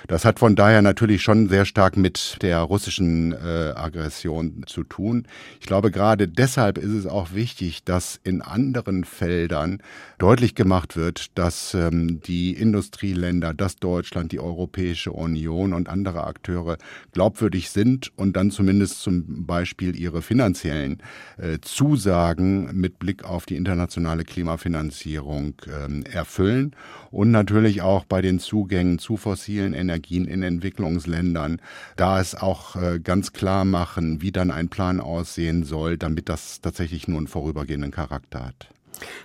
Das 0.09 0.25
hat 0.25 0.39
von 0.39 0.57
daher 0.57 0.81
natürlich 0.81 1.23
schon 1.23 1.51
sehr 1.51 1.67
stark 1.67 1.99
mit 1.99 2.39
der 2.41 2.61
russischen 2.61 3.35
Aggression 3.83 4.65
zu 4.67 4.85
tun. 4.85 5.27
Ich 5.61 5.67
glaube, 5.67 5.91
gerade 5.91 6.29
deshalb 6.29 6.79
ist 6.79 6.93
es 6.93 7.07
auch 7.07 7.35
wichtig, 7.35 7.85
dass 7.85 8.21
in 8.25 8.43
anderen 8.43 9.05
Feldern 9.05 9.83
deutlich 10.19 10.55
gemacht 10.55 10.97
wird, 10.97 11.37
dass 11.39 11.75
ähm, 11.75 12.21
die 12.21 12.53
Industrieländer, 12.53 13.55
dass 13.55 13.77
Deutschland, 13.77 14.33
die 14.33 14.41
Europäische 14.41 15.13
Union 15.13 15.73
und 15.73 15.89
andere 15.89 16.25
Akteure 16.25 16.79
glaubwürdig 17.13 17.71
sind 17.71 18.13
und 18.17 18.37
dann 18.37 18.51
zumindest 18.51 19.01
zum 19.01 19.47
Beispiel 19.47 19.97
ihre 19.97 20.23
finanziellen 20.23 21.03
äh, 21.39 21.59
Zusagen 21.61 22.71
mit 22.79 22.99
Blick 22.99 23.25
auf 23.25 23.47
die 23.47 23.57
internationale 23.57 24.25
Klimafinanzierung 24.25 25.55
ähm, 25.67 26.05
erfüllen 26.05 26.75
und 27.11 27.31
natürlich 27.31 27.83
auch 27.83 28.05
bei 28.05 28.23
den 28.23 28.39
Zugängen 28.39 28.99
zu 28.99 29.17
fossilen 29.17 29.75
Energien 29.75 30.27
in 30.27 30.43
Entwicklungsländern, 30.43 31.61
da 31.97 32.21
es 32.21 32.35
auch 32.35 32.77
äh, 32.77 33.01
ganz 33.01 33.33
klar 33.33 33.65
machen, 33.73 34.23
wie 34.23 34.31
dann 34.31 34.53
ein 34.53 34.69
Plan 34.69 35.01
aussehen 35.01 35.65
soll, 35.65 35.97
damit 35.97 36.29
das 36.29 36.61
tatsächlich 36.61 37.09
nur 37.09 37.19
einen 37.19 37.27
vorübergehenden 37.27 37.91
Charakter 37.91 38.47
hat. 38.47 38.69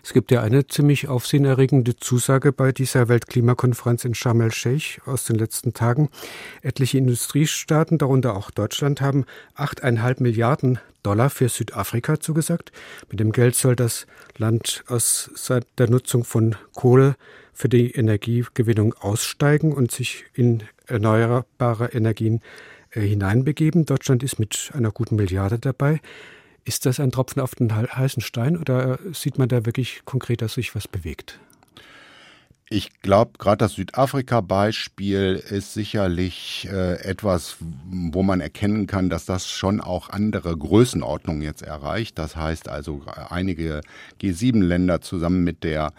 Es 0.04 0.14
gibt 0.14 0.32
ja 0.32 0.42
eine 0.42 0.66
ziemlich 0.66 1.08
aufsehenerregende 1.08 1.96
Zusage 1.96 2.52
bei 2.52 2.72
dieser 2.72 3.10
Weltklimakonferenz 3.10 4.06
in 4.06 4.16
Sharm 4.16 4.42
el-Sheikh 4.42 5.02
aus 5.06 5.26
den 5.26 5.36
letzten 5.36 5.74
Tagen. 5.74 6.10
Etliche 6.62 6.98
Industriestaaten, 6.98 7.98
darunter 7.98 8.36
auch 8.36 8.50
Deutschland, 8.50 9.02
haben 9.02 9.26
8,5 9.56 10.24
Milliarden 10.24 10.80
Dollar 11.04 11.30
für 11.30 11.50
Südafrika 11.50 12.20
zugesagt. 12.20 12.72
Mit 13.10 13.20
dem 13.20 13.32
Geld 13.32 13.56
soll 13.56 13.76
das 13.76 14.08
Land 14.38 14.84
aus 14.88 15.30
der 15.78 15.90
Nutzung 15.90 16.24
von 16.24 16.56
Kohle 16.74 17.16
für 17.54 17.70
die 17.70 17.92
Energiegewinnung 17.92 18.94
aussteigen 18.94 19.74
und 19.74 19.92
sich 19.92 20.26
in 20.34 20.64
erneuerbare 20.86 21.88
Energien 21.88 22.42
hineinbegeben. 23.02 23.86
Deutschland 23.86 24.24
ist 24.24 24.40
mit 24.40 24.72
einer 24.74 24.92
guten 24.92 25.16
Milliarde 25.16 25.60
dabei. 25.60 26.00
Ist 26.66 26.86
das 26.86 27.00
ein 27.00 27.12
Tropfen 27.12 27.42
auf 27.42 27.56
den 27.56 27.74
heißen 27.74 28.22
Stein 28.22 28.58
oder 28.58 29.00
sieht 29.14 29.38
man 29.38 29.48
da 29.48 29.66
wirklich 29.66 30.02
konkret, 30.04 30.42
dass 30.42 30.56
sich 30.56 30.76
was 30.76 30.88
bewegt? 30.88 31.40
Ich 32.70 33.02
glaube, 33.02 33.32
gerade 33.40 33.60
das 33.60 33.76
Südafrika-Beispiel 33.76 35.42
ist 35.50 35.74
sicherlich 35.74 36.68
äh, 36.70 37.00
etwas, 37.02 37.56
wo 37.90 38.24
man 38.24 38.42
erkennen 38.42 38.88
kann, 38.88 39.10
dass 39.10 39.26
das 39.26 39.50
schon 39.50 39.80
auch 39.80 40.10
andere 40.10 40.58
Größenordnungen 40.58 41.42
jetzt 41.44 41.62
erreicht. 41.62 42.20
Das 42.20 42.36
heißt 42.36 42.68
also, 42.68 43.04
einige 43.30 43.80
G7-Länder 44.22 45.00
zusammen 45.00 45.46
mit 45.46 45.64
der 45.64 45.94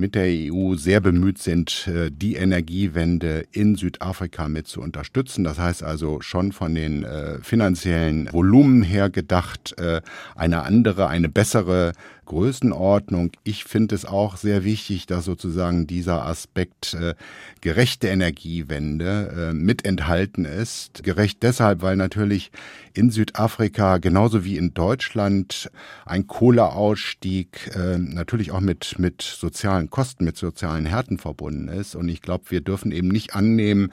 mit 0.00 0.14
der 0.14 0.26
EU 0.26 0.74
sehr 0.74 1.00
bemüht 1.00 1.38
sind, 1.38 1.86
äh, 1.86 2.10
die 2.10 2.34
Energiewende 2.34 3.44
in 3.52 3.76
Südafrika 3.76 4.48
mit 4.48 4.66
zu 4.66 4.80
unterstützen. 4.80 5.44
Das 5.44 5.58
heißt 5.58 5.82
also 5.82 6.20
schon 6.22 6.52
von 6.52 6.74
den 6.74 7.04
äh, 7.04 7.38
finanziellen 7.42 8.32
Volumen 8.32 8.82
her 8.82 9.10
gedacht, 9.10 9.78
äh, 9.78 10.00
eine 10.34 10.62
andere, 10.62 11.08
eine 11.08 11.28
bessere 11.28 11.92
Größenordnung. 12.30 13.32
Ich 13.42 13.64
finde 13.64 13.96
es 13.96 14.04
auch 14.04 14.36
sehr 14.36 14.62
wichtig, 14.62 15.06
dass 15.06 15.24
sozusagen 15.24 15.88
dieser 15.88 16.26
Aspekt 16.26 16.94
äh, 16.94 17.14
gerechte 17.60 18.06
Energiewende 18.06 19.50
äh, 19.50 19.52
mit 19.52 19.84
enthalten 19.84 20.44
ist. 20.44 21.02
Gerecht 21.02 21.42
deshalb, 21.42 21.82
weil 21.82 21.96
natürlich 21.96 22.52
in 22.94 23.10
Südafrika 23.10 23.98
genauso 23.98 24.44
wie 24.44 24.56
in 24.56 24.74
Deutschland 24.74 25.72
ein 26.06 26.28
Kohleausstieg 26.28 27.72
äh, 27.74 27.98
natürlich 27.98 28.52
auch 28.52 28.60
mit, 28.60 29.00
mit 29.00 29.22
sozialen 29.22 29.90
Kosten, 29.90 30.24
mit 30.24 30.36
sozialen 30.36 30.86
Härten 30.86 31.18
verbunden 31.18 31.66
ist. 31.66 31.96
Und 31.96 32.08
ich 32.08 32.22
glaube, 32.22 32.44
wir 32.50 32.60
dürfen 32.60 32.92
eben 32.92 33.08
nicht 33.08 33.34
annehmen, 33.34 33.90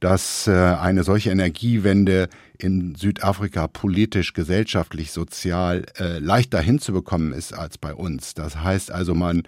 dass 0.00 0.46
äh, 0.46 0.52
eine 0.52 1.04
solche 1.04 1.30
Energiewende 1.30 2.28
in 2.58 2.94
Südafrika 2.94 3.66
politisch, 3.66 4.32
gesellschaftlich, 4.32 5.10
sozial 5.12 5.86
äh, 5.98 6.18
leichter 6.18 6.60
hinzubekommen 6.60 7.32
ist 7.32 7.52
als 7.52 7.78
bei 7.78 7.94
uns. 7.94 8.34
Das 8.34 8.62
heißt 8.62 8.90
also, 8.90 9.14
man 9.14 9.42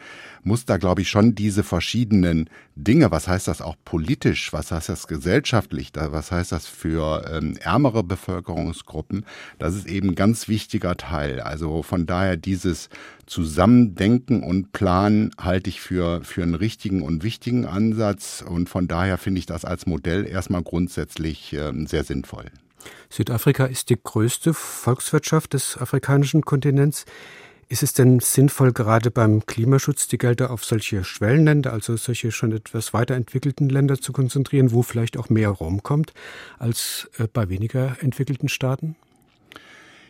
muss 0.46 0.64
da, 0.64 0.76
glaube 0.76 1.02
ich, 1.02 1.10
schon 1.10 1.34
diese 1.34 1.64
verschiedenen 1.64 2.48
Dinge, 2.76 3.10
was 3.10 3.26
heißt 3.26 3.48
das 3.48 3.60
auch 3.60 3.74
politisch, 3.84 4.52
was 4.52 4.70
heißt 4.70 4.88
das 4.88 5.08
gesellschaftlich, 5.08 5.90
was 5.94 6.30
heißt 6.30 6.52
das 6.52 6.66
für 6.66 7.28
ähm, 7.30 7.56
ärmere 7.60 8.04
Bevölkerungsgruppen, 8.04 9.26
das 9.58 9.74
ist 9.74 9.86
eben 9.86 10.10
ein 10.10 10.14
ganz 10.14 10.46
wichtiger 10.46 10.96
Teil. 10.96 11.40
Also 11.40 11.82
von 11.82 12.06
daher 12.06 12.36
dieses 12.36 12.88
Zusammendenken 13.26 14.44
und 14.44 14.72
Planen 14.72 15.32
halte 15.36 15.68
ich 15.68 15.80
für, 15.80 16.22
für 16.22 16.44
einen 16.44 16.54
richtigen 16.54 17.02
und 17.02 17.24
wichtigen 17.24 17.66
Ansatz 17.66 18.44
und 18.46 18.68
von 18.68 18.86
daher 18.86 19.18
finde 19.18 19.40
ich 19.40 19.46
das 19.46 19.64
als 19.64 19.86
Modell 19.86 20.26
erstmal 20.26 20.62
grundsätzlich 20.62 21.52
äh, 21.54 21.72
sehr 21.86 22.04
sinnvoll. 22.04 22.46
Südafrika 23.10 23.66
ist 23.66 23.90
die 23.90 23.98
größte 24.00 24.54
Volkswirtschaft 24.54 25.54
des 25.54 25.76
afrikanischen 25.76 26.42
Kontinents. 26.42 27.04
Ist 27.68 27.82
es 27.82 27.92
denn 27.92 28.20
sinnvoll, 28.20 28.72
gerade 28.72 29.10
beim 29.10 29.44
Klimaschutz 29.44 30.06
die 30.06 30.18
Gelder 30.18 30.52
auf 30.52 30.64
solche 30.64 31.02
Schwellenländer, 31.02 31.72
also 31.72 31.96
solche 31.96 32.30
schon 32.30 32.52
etwas 32.52 32.94
weiterentwickelten 32.94 33.68
Länder 33.68 34.00
zu 34.00 34.12
konzentrieren, 34.12 34.70
wo 34.70 34.82
vielleicht 34.82 35.16
auch 35.16 35.28
mehr 35.30 35.50
Raum 35.50 35.82
kommt, 35.82 36.12
als 36.58 37.10
äh, 37.18 37.26
bei 37.26 37.48
weniger 37.48 37.96
entwickelten 38.00 38.48
Staaten? 38.48 38.94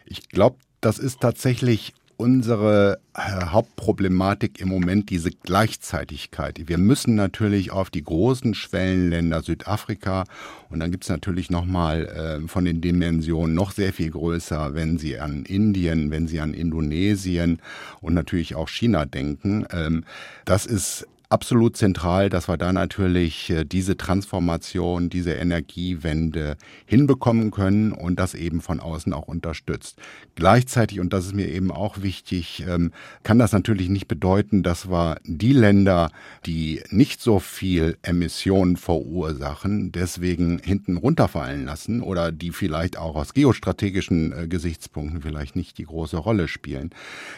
Ich 0.04 0.28
glaube, 0.28 0.56
das 0.82 0.98
ist 0.98 1.20
tatsächlich 1.20 1.94
unsere 2.16 2.98
äh, 3.14 3.20
Hauptproblematik 3.20 4.60
im 4.60 4.68
Moment 4.68 5.10
diese 5.10 5.30
Gleichzeitigkeit. 5.30 6.68
Wir 6.68 6.78
müssen 6.78 7.14
natürlich 7.14 7.70
auf 7.70 7.90
die 7.90 8.02
großen 8.02 8.54
Schwellenländer 8.54 9.42
Südafrika 9.42 10.24
und 10.70 10.80
dann 10.80 10.90
gibt's 10.90 11.08
natürlich 11.08 11.50
nochmal 11.50 12.06
äh, 12.44 12.48
von 12.48 12.64
den 12.64 12.80
Dimensionen 12.80 13.54
noch 13.54 13.72
sehr 13.72 13.92
viel 13.92 14.10
größer, 14.10 14.74
wenn 14.74 14.98
Sie 14.98 15.18
an 15.18 15.44
Indien, 15.44 16.10
wenn 16.10 16.26
Sie 16.26 16.40
an 16.40 16.54
Indonesien 16.54 17.60
und 18.00 18.14
natürlich 18.14 18.54
auch 18.54 18.68
China 18.68 19.04
denken. 19.04 19.66
Ähm, 19.70 20.04
das 20.44 20.64
ist 20.64 21.06
absolut 21.28 21.76
zentral, 21.76 22.30
dass 22.30 22.48
wir 22.48 22.56
da 22.56 22.72
natürlich 22.72 23.50
äh, 23.50 23.64
diese 23.64 23.96
Transformation, 23.96 25.08
diese 25.08 25.32
Energiewende 25.32 26.56
hinbekommen 26.86 27.50
können 27.50 27.92
und 27.92 28.18
das 28.18 28.34
eben 28.34 28.60
von 28.60 28.80
außen 28.80 29.12
auch 29.12 29.26
unterstützt. 29.26 29.98
Gleichzeitig, 30.36 31.00
und 31.00 31.12
das 31.12 31.26
ist 31.26 31.34
mir 31.34 31.48
eben 31.48 31.70
auch 31.72 32.02
wichtig, 32.02 32.64
ähm, 32.68 32.92
kann 33.24 33.38
das 33.38 33.52
natürlich 33.52 33.88
nicht 33.88 34.06
bedeuten, 34.06 34.62
dass 34.62 34.88
wir 34.88 35.16
die 35.24 35.52
Länder, 35.52 36.10
die 36.44 36.82
nicht 36.90 37.20
so 37.20 37.40
viel 37.40 37.98
Emissionen 38.02 38.76
verursachen, 38.76 39.90
deswegen 39.92 40.58
hinten 40.58 40.96
runterfallen 40.96 41.64
lassen 41.64 42.02
oder 42.02 42.30
die 42.30 42.52
vielleicht 42.52 42.96
auch 42.96 43.16
aus 43.16 43.34
geostrategischen 43.34 44.32
äh, 44.32 44.48
Gesichtspunkten 44.48 45.22
vielleicht 45.22 45.56
nicht 45.56 45.78
die 45.78 45.84
große 45.84 46.16
Rolle 46.16 46.46
spielen. 46.46 46.90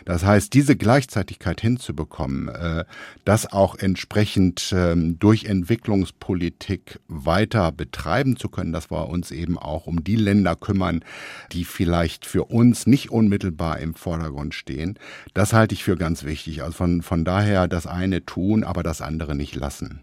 Das 0.04 0.24
heißt, 0.24 0.52
diese 0.52 0.76
Gleichzeitigkeit 0.76 1.60
hinzubekommen, 1.60 2.48
äh, 2.48 2.84
das 3.24 3.50
auch 3.50 3.77
entsprechend 3.82 4.72
ähm, 4.76 5.18
durch 5.18 5.44
Entwicklungspolitik 5.44 7.00
weiter 7.08 7.72
betreiben 7.72 8.36
zu 8.36 8.48
können, 8.48 8.72
dass 8.72 8.90
wir 8.90 9.08
uns 9.08 9.30
eben 9.30 9.58
auch 9.58 9.86
um 9.86 10.04
die 10.04 10.16
Länder 10.16 10.56
kümmern, 10.56 11.04
die 11.52 11.64
vielleicht 11.64 12.26
für 12.26 12.44
uns 12.44 12.86
nicht 12.86 13.10
unmittelbar 13.10 13.78
im 13.80 13.94
Vordergrund 13.94 14.54
stehen. 14.54 14.98
Das 15.34 15.52
halte 15.52 15.74
ich 15.74 15.84
für 15.84 15.96
ganz 15.96 16.24
wichtig. 16.24 16.62
Also 16.62 16.72
von, 16.72 17.02
von 17.02 17.24
daher 17.24 17.68
das 17.68 17.86
eine 17.86 18.24
tun, 18.24 18.64
aber 18.64 18.82
das 18.82 19.00
andere 19.00 19.34
nicht 19.34 19.54
lassen. 19.54 20.02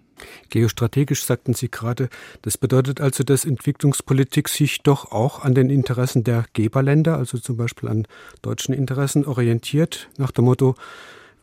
Geostrategisch 0.50 1.24
sagten 1.26 1.54
Sie 1.54 1.70
gerade, 1.70 2.10
das 2.42 2.58
bedeutet 2.58 3.02
also, 3.02 3.24
dass 3.24 3.46
Entwicklungspolitik 3.46 4.48
sich 4.48 4.82
doch 4.82 5.12
auch 5.12 5.44
an 5.44 5.54
den 5.54 5.70
Interessen 5.70 6.24
der 6.24 6.46
Geberländer, 6.54 7.18
also 7.18 7.38
zum 7.38 7.58
Beispiel 7.58 7.90
an 7.90 8.08
deutschen 8.42 8.74
Interessen, 8.74 9.26
orientiert, 9.26 10.10
nach 10.18 10.32
dem 10.32 10.46
Motto, 10.46 10.76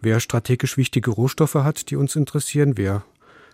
wer 0.02 0.20
strategisch 0.20 0.76
wichtige 0.76 1.10
Rohstoffe 1.10 1.54
hat, 1.54 1.90
die 1.90 1.96
uns 1.96 2.16
interessieren, 2.16 2.76
wer 2.76 3.04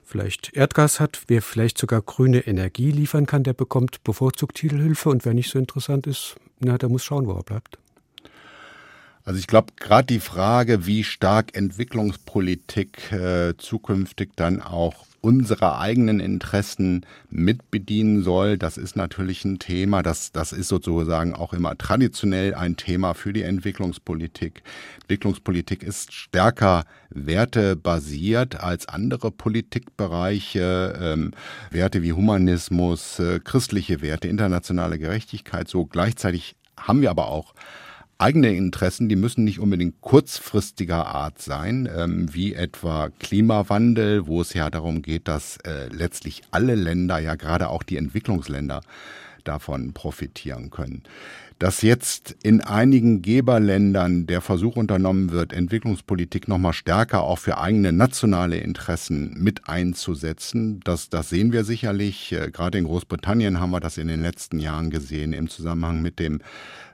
vielleicht 0.05 0.57
Erdgas 0.57 1.01
hat, 1.01 1.23
wer 1.29 1.43
vielleicht 1.43 1.79
sogar 1.79 2.03
grüne 2.03 2.41
Energie 2.41 2.91
liefern 2.91 3.27
kann, 3.27 3.45
der 3.45 3.53
bekommt 3.53 4.03
bevorzugt 4.03 4.59
Hilfe 4.59 5.11
und 5.11 5.25
wer 5.25 5.35
nicht 5.35 5.51
so 5.51 5.59
interessant 5.59 6.07
ist, 6.07 6.37
na, 6.61 6.79
der 6.79 6.89
muss 6.89 7.05
schauen, 7.05 7.27
wo 7.27 7.33
er 7.33 7.43
bleibt. 7.43 7.79
Also 9.25 9.39
ich 9.39 9.47
glaube, 9.47 9.75
gerade 9.77 10.07
die 10.07 10.21
Frage, 10.21 10.87
wie 10.87 11.05
stark 11.05 11.55
Entwicklungspolitik 11.55 13.13
äh, 13.13 13.55
zukünftig 13.59 14.31
dann 14.37 14.63
auch 14.63 15.05
unsere 15.29 15.79
eigenen 15.79 16.21
Interessen 16.21 17.05
mitbedienen 17.29 18.23
soll. 18.23 18.57
Das 18.57 18.79
ist 18.79 18.97
natürlich 18.97 19.45
ein 19.45 19.59
Thema. 19.59 20.03
Das, 20.03 20.33
das 20.33 20.53
ist 20.53 20.69
sozusagen 20.69 21.35
auch 21.35 21.53
immer 21.53 21.77
traditionell 21.77 22.55
ein 22.55 22.77
Thema 22.77 23.13
für 23.13 23.35
die 23.35 23.43
Entwicklungspolitik. 23.43 24.63
Entwicklungspolitik 25.03 25.83
ist 25.83 26.15
stärker 26.15 26.85
wertebasiert 27.11 28.59
als 28.59 28.89
andere 28.89 29.31
Politikbereiche. 29.31 30.99
Ähm, 30.99 31.33
Werte 31.71 32.03
wie 32.03 32.15
Humanismus, 32.15 33.19
äh, 33.19 33.39
christliche 33.39 34.01
Werte, 34.01 34.29
internationale 34.29 34.99
Gerechtigkeit. 34.99 35.69
So 35.69 35.85
gleichzeitig 35.85 36.57
haben 36.79 37.03
wir 37.03 37.11
aber 37.11 37.29
auch 37.29 37.53
eigene 38.19 38.55
Interessen, 38.55 39.09
die 39.09 39.17
müssen 39.17 39.45
nicht 39.45 39.61
unbedingt 39.61 40.01
kurzfristiger 40.01 41.07
Art 41.07 41.41
sein, 41.41 41.89
ähm, 41.97 42.35
wie 42.35 42.53
etwa 42.53 43.11
Klimawandel, 43.21 44.27
wo 44.27 44.41
es 44.41 44.55
ja 44.55 44.71
darum 44.71 45.03
geht, 45.03 45.29
dass 45.29 45.57
äh, 45.59 45.89
letztlich 45.89 46.43
alle 46.51 46.75
Länder, 46.75 47.19
ja 47.21 47.37
gerade 47.37 47.69
auch 47.69 47.85
die 47.85 47.97
Entwicklungsländer, 47.97 48.83
davon 49.45 49.93
profitieren 49.93 50.71
können. 50.71 51.05
Dass 51.59 51.83
jetzt 51.83 52.37
in 52.43 52.61
einigen 52.61 53.21
Geberländern 53.21 54.27
der 54.27 54.41
Versuch 54.41 54.77
unternommen 54.77 55.33
wird, 55.33 55.53
Entwicklungspolitik 55.53 56.47
nochmal 56.47 56.73
stärker 56.73 57.23
auch 57.23 57.39
für 57.39 57.59
eigene 57.59 57.93
nationale 57.93 58.59
Interessen 58.59 59.35
mit 59.39 59.69
einzusetzen, 59.69 60.81
das, 60.85 61.09
das 61.09 61.31
sehen 61.31 61.53
wir 61.53 61.65
sicherlich. 61.65 62.33
Äh, 62.33 62.51
gerade 62.51 62.79
in 62.79 62.85
Großbritannien 62.85 63.61
haben 63.61 63.71
wir 63.71 63.81
das 63.81 63.97
in 63.97 64.09
den 64.09 64.23
letzten 64.23 64.59
Jahren 64.59 64.91
gesehen 64.91 65.33
im 65.33 65.49
Zusammenhang 65.49 66.03
mit 66.03 66.19
dem 66.19 66.41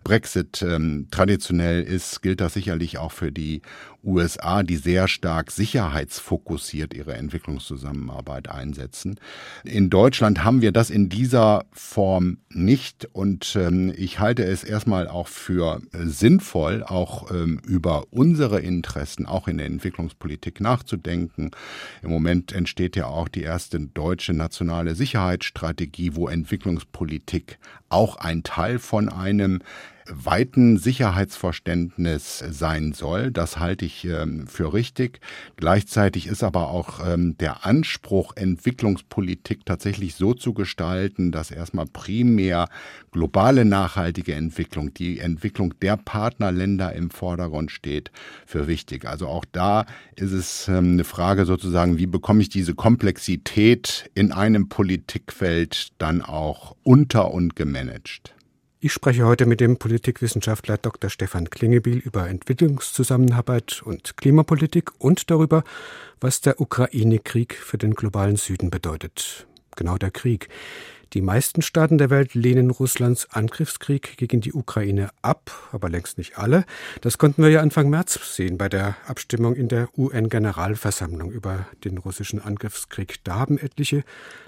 Brexit 0.05 0.63
ähm, 0.63 1.09
traditionell 1.11 1.83
ist, 1.83 2.23
gilt 2.23 2.41
das 2.41 2.55
sicherlich 2.55 2.99
auch 2.99 3.13
für 3.13 3.33
die 3.33 3.63
USA, 4.05 4.63
die 4.63 4.77
sehr 4.77 5.09
stark 5.09 5.51
sicherheitsfokussiert 5.51 6.95
ihre 6.95 7.15
Entwicklungszusammenarbeit 7.15 8.49
einsetzen. 8.49 9.19
In 9.65 9.91
Deutschland 9.91 10.45
haben 10.45 10.61
wir 10.61 10.73
das 10.73 10.91
in 10.91 11.09
dieser 11.09 11.65
Form 11.73 12.39
nicht 12.51 13.09
und 13.13 13.57
ähm, 13.57 13.93
ich 13.97 14.21
halte 14.21 14.45
es 14.45 14.63
erstmal 14.63 15.09
auch 15.09 15.29
für 15.29 15.81
äh, 15.93 16.05
sinnvoll, 16.05 16.85
auch 16.85 17.31
ähm, 17.31 17.61
über 17.67 18.05
unsere 18.11 18.61
Interessen 18.61 19.27
auch 19.27 19.49
in 19.49 19.59
der 19.59 19.67
Entwicklungspolitik 19.67 20.61
nachzudenken. 20.61 21.51
Im 22.03 22.11
Moment 22.11 22.53
entsteht 22.53 22.97
ja 22.97 23.07
auch 23.07 23.29
die 23.29 23.43
erste 23.43 23.81
deutsche 23.81 24.35
nationale 24.35 24.95
Sicherheitsstrategie, 24.95 26.15
wo 26.15 26.29
Entwicklungspolitik 26.29 27.59
auch 27.89 28.17
ein 28.17 28.43
Teil 28.43 28.79
von 28.79 29.09
einem 29.09 29.61
weiten 30.09 30.79
Sicherheitsverständnis 30.79 32.39
sein 32.51 32.93
soll. 32.93 33.31
Das 33.31 33.59
halte 33.59 33.85
ich 33.85 34.05
ähm, 34.05 34.47
für 34.47 34.73
richtig. 34.73 35.21
Gleichzeitig 35.57 36.27
ist 36.27 36.43
aber 36.43 36.69
auch 36.69 37.01
ähm, 37.07 37.37
der 37.39 37.65
Anspruch, 37.65 38.37
Entwicklungspolitik 38.37 39.65
tatsächlich 39.65 40.15
so 40.15 40.35
zu 40.35 40.53
gestalten, 40.53 41.33
dass 41.33 41.51
erstmal 41.51 41.87
primär 41.87 42.69
globale 43.13 43.65
nachhaltige 43.65 44.35
Entwicklung, 44.35 44.93
die 44.93 45.19
Entwicklung 45.19 45.75
der 45.81 45.97
Partnerländer 45.97 46.93
im 46.93 47.11
Vordergrund 47.11 47.71
steht, 47.71 48.11
für 48.47 48.67
wichtig. 48.67 49.07
Also 49.07 49.29
auch 49.29 49.45
da 49.53 49.87
ist 50.17 50.33
es 50.33 50.69
ähm, 50.69 50.93
eine 50.93 51.05
Frage 51.05 51.47
sozusagen, 51.47 51.99
wie 51.99 52.07
bekomme 52.07 52.43
ich 52.43 52.49
diese 52.49 52.75
Komplexität 52.75 54.11
in 54.15 54.33
einem 54.33 54.69
Politikfeld 54.69 55.93
dann 55.99 56.23
auch 56.23 56.77
unter 56.83 57.33
und 57.33 57.57
gemanagt? 57.57 58.34
Ich 58.85 58.93
spreche 58.93 59.25
heute 59.25 59.47
mit 59.47 59.61
dem 59.61 59.79
Politikwissenschaftler 59.79 60.76
Dr. 60.76 61.09
Stefan 61.09 61.49
Klingebiel 61.49 61.97
über 61.97 62.29
Entwicklungszusammenarbeit 62.29 63.81
und 63.83 64.19
Klimapolitik 64.19 64.91
und 64.99 65.31
darüber, 65.31 65.64
was 66.21 66.43
der 66.43 66.61
Ukraine-Krieg 66.61 67.55
für 67.55 67.79
den 67.79 67.95
globalen 67.95 68.37
Süden 68.37 68.69
bedeutet. 68.69 69.47
Genau 69.75 69.97
der 69.97 70.11
Krieg. 70.11 70.50
Die 71.14 71.23
meisten 71.23 71.62
Staaten 71.62 71.97
der 71.97 72.11
Welt 72.11 72.35
lehnen 72.35 72.73
Russlands 72.73 73.30
Angriffskrieg 73.30 74.16
gegen 74.16 74.40
die 74.40 74.52
Ukraine 74.52 75.11
ab, 75.23 75.52
aber 75.71 75.88
längst 75.88 76.18
nicht 76.18 76.38
alle. 76.38 76.64
Das 77.02 77.18
konnten 77.18 77.40
wir 77.44 77.50
ja 77.50 77.61
Anfang 77.61 77.88
März 77.88 78.18
sehen 78.35 78.59
bei 78.59 78.68
der 78.68 78.97
Abstimmung 79.06 79.54
in 79.54 79.68
der 79.68 79.88
UN-Generalversammlung 79.97 81.30
über 81.30 81.68
den 81.85 81.99
russischen 81.99 82.40
Angriffskrieg. 82.40 83.23
Da 83.23 83.37
haben 83.37 83.59
etliche 83.59 84.02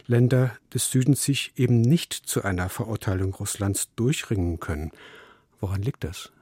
Länder 0.08 0.56
des 0.74 0.90
Südens 0.90 1.22
sich 1.22 1.52
eben 1.54 1.82
nicht 1.82 2.12
zu 2.12 2.42
einer 2.42 2.68
Verurteilung 2.68 3.32
Russlands 3.32 3.94
durchringen 3.94 4.58
können. 4.58 4.90
Woran 5.60 5.82
liegt 5.82 6.02
das? 6.02 6.32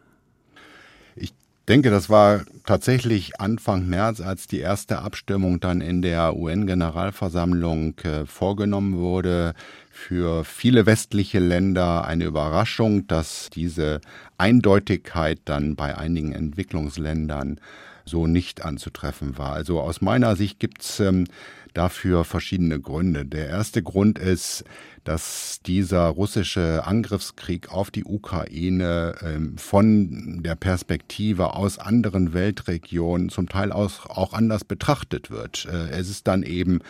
Ich 1.17 1.35
denke, 1.69 1.91
das 1.91 2.11
war 2.11 2.43
tatsächlich 2.67 3.41
Anfang 3.41 3.87
März, 3.87 4.21
als 4.21 4.47
die 4.47 4.61
erste 4.61 5.01
Abstimmung 5.01 5.61
dann 5.61 5.81
in 5.81 6.03
der 6.03 6.37
UN-Generalversammlung 6.37 7.99
äh, 8.01 8.27
vorgenommen 8.27 8.97
wurde 8.97 9.55
für 9.91 10.45
viele 10.45 10.87
westliche 10.87 11.39
Länder 11.39 12.05
eine 12.05 12.25
Überraschung, 12.25 13.07
dass 13.07 13.49
diese 13.51 14.01
Eindeutigkeit 14.37 15.39
dann 15.45 15.77
bei 15.77 15.97
einigen 15.97 16.33
Entwicklungsländern 16.33 17.61
so 18.05 18.27
nicht 18.27 18.65
anzutreffen 18.65 19.39
war. 19.39 19.53
Also 19.53 19.81
aus 19.81 20.01
meiner 20.01 20.37
Sicht 20.37 20.59
gibt's 20.61 21.01
ähm, 21.01 21.27
dafür 21.75 22.25
verschiedene 22.25 22.81
Gründe. 22.81 23.27
Der 23.27 23.49
erste 23.49 23.83
Grund 23.83 24.19
ist, 24.19 24.65
dass 25.03 25.61
dieser 25.67 26.07
russische 26.07 26.87
Angriffskrieg 26.87 27.71
auf 27.71 27.91
die 27.91 28.05
Ukraine 28.05 29.15
ähm, 29.23 29.59
von 29.59 30.43
der 30.43 30.55
Perspektive 30.55 31.55
aus 31.55 31.79
anderen 31.79 32.33
Weltregionen 32.33 33.29
zum 33.29 33.49
Teil 33.49 33.71
auch, 33.73 34.07
auch 34.07 34.33
anders 34.33 34.65
betrachtet 34.65 35.31
wird. 35.31 35.67
Äh, 35.71 35.91
es 35.91 36.09
ist 36.09 36.27
dann 36.27 36.43
eben 36.43 36.81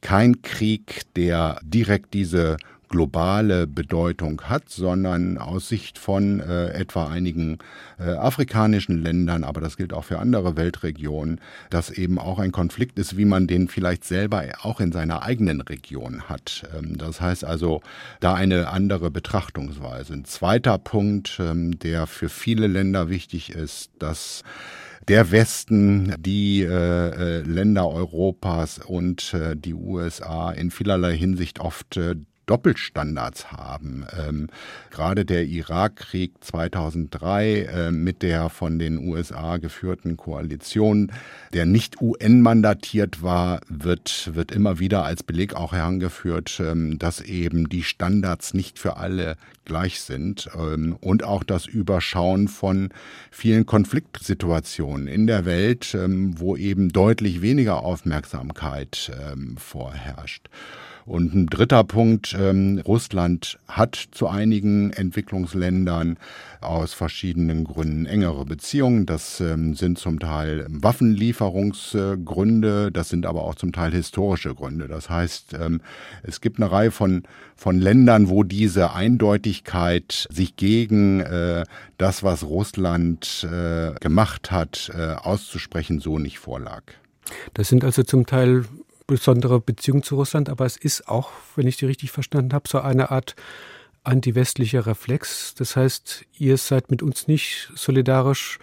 kein 0.00 0.42
Krieg, 0.42 1.02
der 1.16 1.58
direkt 1.64 2.14
diese 2.14 2.56
globale 2.88 3.66
Bedeutung 3.66 4.42
hat, 4.42 4.68
sondern 4.68 5.38
aus 5.38 5.68
Sicht 5.68 5.98
von 5.98 6.40
äh, 6.40 6.68
etwa 6.68 7.08
einigen 7.08 7.58
äh, 7.98 8.10
afrikanischen 8.10 9.02
Ländern, 9.02 9.44
aber 9.44 9.60
das 9.60 9.76
gilt 9.76 9.92
auch 9.92 10.04
für 10.04 10.18
andere 10.18 10.56
Weltregionen, 10.56 11.40
dass 11.70 11.90
eben 11.90 12.18
auch 12.18 12.38
ein 12.38 12.52
Konflikt 12.52 12.98
ist, 12.98 13.16
wie 13.16 13.24
man 13.24 13.46
den 13.46 13.68
vielleicht 13.68 14.04
selber 14.04 14.44
auch 14.62 14.80
in 14.80 14.92
seiner 14.92 15.22
eigenen 15.22 15.60
Region 15.60 16.22
hat. 16.28 16.68
Ähm, 16.76 16.96
das 16.96 17.20
heißt 17.20 17.44
also, 17.44 17.80
da 18.20 18.34
eine 18.34 18.68
andere 18.68 19.10
Betrachtungsweise. 19.10 20.12
Ein 20.12 20.24
zweiter 20.24 20.78
Punkt, 20.78 21.38
ähm, 21.40 21.78
der 21.78 22.06
für 22.06 22.28
viele 22.28 22.66
Länder 22.66 23.08
wichtig 23.08 23.50
ist, 23.50 23.90
dass 23.98 24.42
der 25.08 25.30
Westen, 25.30 26.14
die 26.18 26.62
äh, 26.62 26.68
äh 26.68 27.40
Länder 27.42 27.88
Europas 27.88 28.78
und 28.78 29.34
äh, 29.34 29.56
die 29.56 29.74
USA 29.74 30.50
in 30.50 30.70
vielerlei 30.70 31.16
Hinsicht 31.16 31.60
oft 31.60 31.96
äh, 31.96 32.16
Doppelstandards 32.46 33.52
haben. 33.52 34.06
Ähm, 34.16 34.48
gerade 34.90 35.24
der 35.24 35.44
Irakkrieg 35.44 36.32
2003 36.40 37.60
äh, 37.62 37.90
mit 37.90 38.22
der 38.22 38.48
von 38.48 38.78
den 38.78 38.98
USA 38.98 39.58
geführten 39.58 40.16
Koalition, 40.16 41.12
der 41.52 41.66
nicht 41.66 42.00
UN-mandatiert 42.00 43.22
war, 43.22 43.60
wird, 43.68 44.30
wird 44.34 44.52
immer 44.52 44.78
wieder 44.78 45.04
als 45.04 45.22
Beleg 45.22 45.54
auch 45.54 45.72
herangeführt, 45.72 46.60
ähm, 46.60 46.98
dass 46.98 47.20
eben 47.20 47.68
die 47.68 47.82
Standards 47.82 48.54
nicht 48.54 48.78
für 48.78 48.96
alle 48.96 49.36
gleich 49.64 50.00
sind 50.00 50.48
ähm, 50.56 50.96
und 51.00 51.24
auch 51.24 51.42
das 51.42 51.66
Überschauen 51.66 52.48
von 52.48 52.90
vielen 53.30 53.66
Konfliktsituationen 53.66 55.08
in 55.08 55.26
der 55.26 55.44
Welt, 55.44 55.94
ähm, 55.94 56.38
wo 56.38 56.56
eben 56.56 56.88
deutlich 56.90 57.42
weniger 57.42 57.82
Aufmerksamkeit 57.82 59.10
ähm, 59.30 59.56
vorherrscht. 59.58 60.48
Und 61.06 61.34
ein 61.34 61.46
dritter 61.46 61.84
Punkt, 61.84 62.36
ähm, 62.38 62.82
Russland 62.84 63.58
hat 63.68 64.08
zu 64.10 64.26
einigen 64.26 64.92
Entwicklungsländern 64.92 66.18
aus 66.60 66.92
verschiedenen 66.94 67.62
Gründen 67.62 68.06
engere 68.06 68.44
Beziehungen. 68.44 69.06
Das 69.06 69.40
ähm, 69.40 69.74
sind 69.74 69.98
zum 69.98 70.18
Teil 70.18 70.66
Waffenlieferungsgründe, 70.68 72.90
das 72.90 73.08
sind 73.08 73.24
aber 73.24 73.44
auch 73.44 73.54
zum 73.54 73.72
Teil 73.72 73.92
historische 73.92 74.52
Gründe. 74.52 74.88
Das 74.88 75.08
heißt, 75.08 75.54
ähm, 75.54 75.80
es 76.24 76.40
gibt 76.40 76.58
eine 76.58 76.72
Reihe 76.72 76.90
von, 76.90 77.22
von 77.54 77.78
Ländern, 77.78 78.28
wo 78.28 78.42
diese 78.42 78.92
Eindeutigkeit 78.92 80.26
sich 80.30 80.56
gegen 80.56 81.20
äh, 81.20 81.62
das, 81.98 82.24
was 82.24 82.42
Russland 82.42 83.46
äh, 83.48 83.94
gemacht 84.00 84.50
hat, 84.50 84.90
äh, 84.92 85.12
auszusprechen, 85.12 86.00
so 86.00 86.18
nicht 86.18 86.40
vorlag. 86.40 86.82
Das 87.54 87.68
sind 87.68 87.84
also 87.84 88.02
zum 88.02 88.26
Teil 88.26 88.64
besondere 89.06 89.60
Beziehung 89.60 90.02
zu 90.02 90.16
Russland, 90.16 90.48
aber 90.48 90.66
es 90.66 90.76
ist 90.76 91.08
auch, 91.08 91.30
wenn 91.54 91.66
ich 91.66 91.76
die 91.76 91.86
richtig 91.86 92.10
verstanden 92.10 92.52
habe, 92.52 92.68
so 92.68 92.80
eine 92.80 93.10
Art 93.10 93.36
antiwestlicher 94.02 94.86
Reflex. 94.86 95.54
Das 95.54 95.76
heißt, 95.76 96.24
ihr 96.38 96.56
seid 96.56 96.90
mit 96.90 97.02
uns 97.02 97.28
nicht 97.28 97.70
solidarisch 97.74 98.58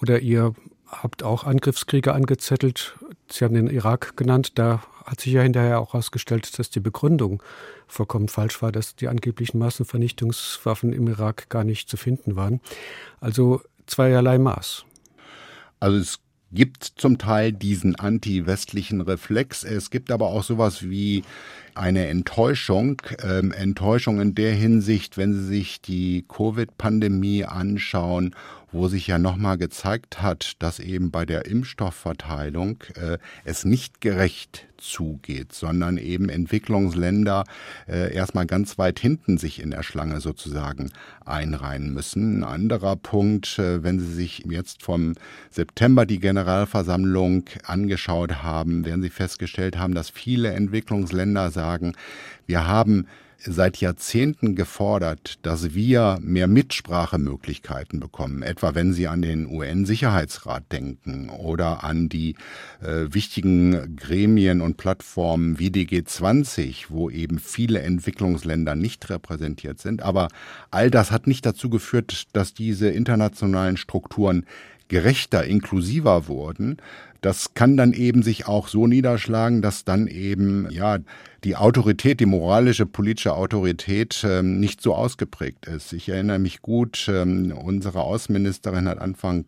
oder 0.00 0.20
ihr 0.20 0.54
habt 0.86 1.22
auch 1.22 1.44
Angriffskriege 1.44 2.12
angezettelt. 2.12 2.96
Sie 3.30 3.44
haben 3.44 3.54
den 3.54 3.68
Irak 3.68 4.16
genannt. 4.16 4.58
Da 4.58 4.82
hat 5.04 5.20
sich 5.20 5.32
ja 5.32 5.42
hinterher 5.42 5.80
auch 5.80 5.92
herausgestellt, 5.92 6.58
dass 6.58 6.70
die 6.70 6.80
Begründung 6.80 7.42
vollkommen 7.86 8.28
falsch 8.28 8.62
war, 8.62 8.72
dass 8.72 8.96
die 8.96 9.08
angeblichen 9.08 9.58
Massenvernichtungswaffen 9.58 10.92
im 10.92 11.06
Irak 11.08 11.48
gar 11.48 11.64
nicht 11.64 11.88
zu 11.88 11.96
finden 11.96 12.36
waren. 12.36 12.60
Also 13.20 13.62
zweierlei 13.86 14.38
Maß. 14.38 14.84
Also 15.78 15.98
es 15.98 16.18
gibt 16.52 16.84
zum 16.84 17.18
Teil 17.18 17.52
diesen 17.52 17.96
anti-westlichen 17.96 19.00
Reflex. 19.00 19.64
Es 19.64 19.90
gibt 19.90 20.10
aber 20.10 20.26
auch 20.26 20.42
sowas 20.42 20.88
wie 20.88 21.22
eine 21.74 22.08
Enttäuschung. 22.08 23.00
Ähm, 23.22 23.52
Enttäuschung 23.52 24.20
in 24.20 24.34
der 24.34 24.52
Hinsicht, 24.52 25.16
wenn 25.16 25.32
Sie 25.34 25.44
sich 25.44 25.80
die 25.80 26.24
Covid-Pandemie 26.28 27.44
anschauen 27.44 28.34
wo 28.72 28.88
sich 28.88 29.06
ja 29.06 29.18
nochmal 29.18 29.58
gezeigt 29.58 30.22
hat, 30.22 30.54
dass 30.60 30.78
eben 30.78 31.10
bei 31.10 31.24
der 31.26 31.46
Impfstoffverteilung 31.46 32.82
äh, 32.94 33.18
es 33.44 33.64
nicht 33.64 34.00
gerecht 34.00 34.66
zugeht, 34.80 35.52
sondern 35.52 35.98
eben 35.98 36.28
Entwicklungsländer 36.28 37.44
äh, 37.86 38.14
erstmal 38.14 38.46
ganz 38.46 38.78
weit 38.78 38.98
hinten 38.98 39.38
sich 39.38 39.60
in 39.60 39.70
der 39.70 39.82
Schlange 39.82 40.20
sozusagen 40.20 40.90
einreihen 41.24 41.92
müssen. 41.92 42.38
Ein 42.38 42.44
anderer 42.44 42.96
Punkt, 42.96 43.58
äh, 43.58 43.82
wenn 43.82 44.00
Sie 44.00 44.12
sich 44.12 44.44
jetzt 44.48 44.82
vom 44.82 45.14
September 45.50 46.06
die 46.06 46.20
Generalversammlung 46.20 47.44
angeschaut 47.64 48.42
haben, 48.42 48.84
werden 48.84 49.02
Sie 49.02 49.10
festgestellt 49.10 49.78
haben, 49.78 49.94
dass 49.94 50.10
viele 50.10 50.52
Entwicklungsländer 50.52 51.50
sagen, 51.50 51.94
wir 52.46 52.66
haben 52.66 53.06
seit 53.44 53.78
Jahrzehnten 53.78 54.54
gefordert, 54.54 55.38
dass 55.42 55.74
wir 55.74 56.18
mehr 56.20 56.46
Mitsprachemöglichkeiten 56.46 58.00
bekommen, 58.00 58.42
etwa 58.42 58.74
wenn 58.74 58.92
Sie 58.92 59.08
an 59.08 59.22
den 59.22 59.46
UN-Sicherheitsrat 59.46 60.70
denken 60.72 61.30
oder 61.30 61.84
an 61.84 62.08
die 62.08 62.36
äh, 62.82 63.06
wichtigen 63.12 63.96
Gremien 63.96 64.60
und 64.60 64.76
Plattformen 64.76 65.58
wie 65.58 65.70
die 65.70 65.88
G20, 65.88 66.86
wo 66.88 67.10
eben 67.10 67.38
viele 67.38 67.80
Entwicklungsländer 67.80 68.74
nicht 68.74 69.08
repräsentiert 69.10 69.80
sind. 69.80 70.02
Aber 70.02 70.28
all 70.70 70.90
das 70.90 71.10
hat 71.10 71.26
nicht 71.26 71.46
dazu 71.46 71.70
geführt, 71.70 72.28
dass 72.32 72.54
diese 72.54 72.88
internationalen 72.88 73.76
Strukturen 73.76 74.44
gerechter, 74.90 75.44
inklusiver 75.44 76.28
wurden. 76.28 76.76
Das 77.20 77.54
kann 77.54 77.76
dann 77.76 77.92
eben 77.92 78.22
sich 78.22 78.46
auch 78.46 78.68
so 78.68 78.86
niederschlagen, 78.86 79.62
dass 79.62 79.84
dann 79.84 80.06
eben, 80.06 80.68
ja, 80.70 80.98
die 81.44 81.56
Autorität, 81.56 82.20
die 82.20 82.26
moralische, 82.26 82.86
politische 82.86 83.34
Autorität 83.34 84.24
ähm, 84.28 84.60
nicht 84.60 84.82
so 84.82 84.94
ausgeprägt 84.94 85.66
ist. 85.66 85.92
Ich 85.92 86.08
erinnere 86.08 86.38
mich 86.38 86.60
gut, 86.60 87.08
ähm, 87.08 87.52
unsere 87.52 88.00
Außenministerin 88.00 88.88
hat 88.88 88.98
Anfang 88.98 89.46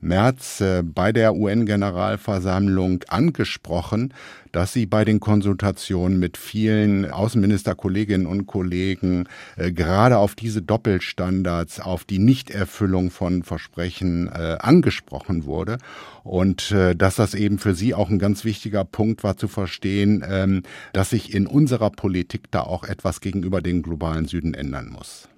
März 0.00 0.60
äh, 0.60 0.82
bei 0.82 1.12
der 1.12 1.34
UN-Generalversammlung 1.34 3.04
angesprochen, 3.08 4.14
dass 4.52 4.72
sie 4.72 4.86
bei 4.86 5.04
den 5.04 5.20
Konsultationen 5.20 6.18
mit 6.18 6.36
vielen 6.38 7.10
Außenministerkolleginnen 7.10 8.26
und 8.26 8.46
Kollegen 8.46 9.28
äh, 9.56 9.72
gerade 9.72 10.18
auf 10.18 10.34
diese 10.34 10.62
Doppelstandards, 10.62 11.80
auf 11.80 12.04
die 12.04 12.20
Nichterfüllung 12.20 13.10
von 13.10 13.42
Versprechen 13.42 14.28
äh, 14.28 14.56
angesprochen 14.60 15.44
wurde 15.44 15.78
und 16.22 16.70
äh, 16.70 16.96
dass 16.96 17.13
das 17.16 17.34
eben 17.34 17.58
für 17.58 17.74
sie 17.74 17.94
auch 17.94 18.10
ein 18.10 18.18
ganz 18.18 18.44
wichtiger 18.44 18.84
Punkt 18.84 19.22
war 19.24 19.36
zu 19.36 19.48
verstehen, 19.48 20.24
ähm, 20.28 20.62
dass 20.92 21.10
sich 21.10 21.34
in 21.34 21.46
unserer 21.46 21.90
Politik 21.90 22.50
da 22.50 22.60
auch 22.60 22.84
etwas 22.84 23.20
gegenüber 23.20 23.60
dem 23.60 23.82
globalen 23.82 24.26
Süden 24.26 24.54
ändern 24.54 24.88
muss. 24.88 25.28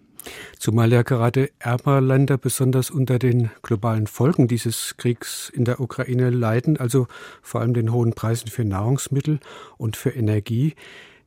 Zumal 0.59 0.93
ja 0.93 1.03
gerade 1.03 1.51
ärmer 1.59 2.01
Länder 2.01 2.39
besonders 2.39 2.91
unter 2.91 3.19
den 3.19 3.51
globalen 3.63 4.07
Folgen 4.07 4.49
dieses 4.49 4.97
Kriegs 4.97 5.51
in 5.55 5.65
der 5.65 5.81
Ukraine 5.81 6.31
leiden, 6.31 6.77
also 6.79 7.07
vor 7.43 7.61
allem 7.61 7.75
den 7.75 7.93
hohen 7.93 8.13
Preisen 8.13 8.49
für 8.49 8.65
Nahrungsmittel 8.65 9.41
und 9.79 9.97
für 9.97 10.11
Energie, 10.11 10.75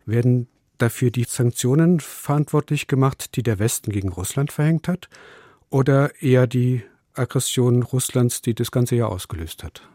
werden 0.05 0.47
dafür 0.77 1.11
die 1.11 1.25
Sanktionen 1.25 1.99
verantwortlich 1.99 2.87
gemacht, 2.87 3.35
die 3.35 3.43
der 3.43 3.59
Westen 3.59 3.91
gegen 3.91 4.09
Russland 4.09 4.51
verhängt 4.51 4.87
hat, 4.87 5.09
oder 5.69 6.21
eher 6.21 6.47
die 6.47 6.83
Aggression 7.13 7.83
Russlands, 7.83 8.41
die 8.41 8.55
das 8.55 8.71
ganze 8.71 8.95
Jahr 8.95 9.09
ausgelöst 9.09 9.63
hat? 9.63 9.87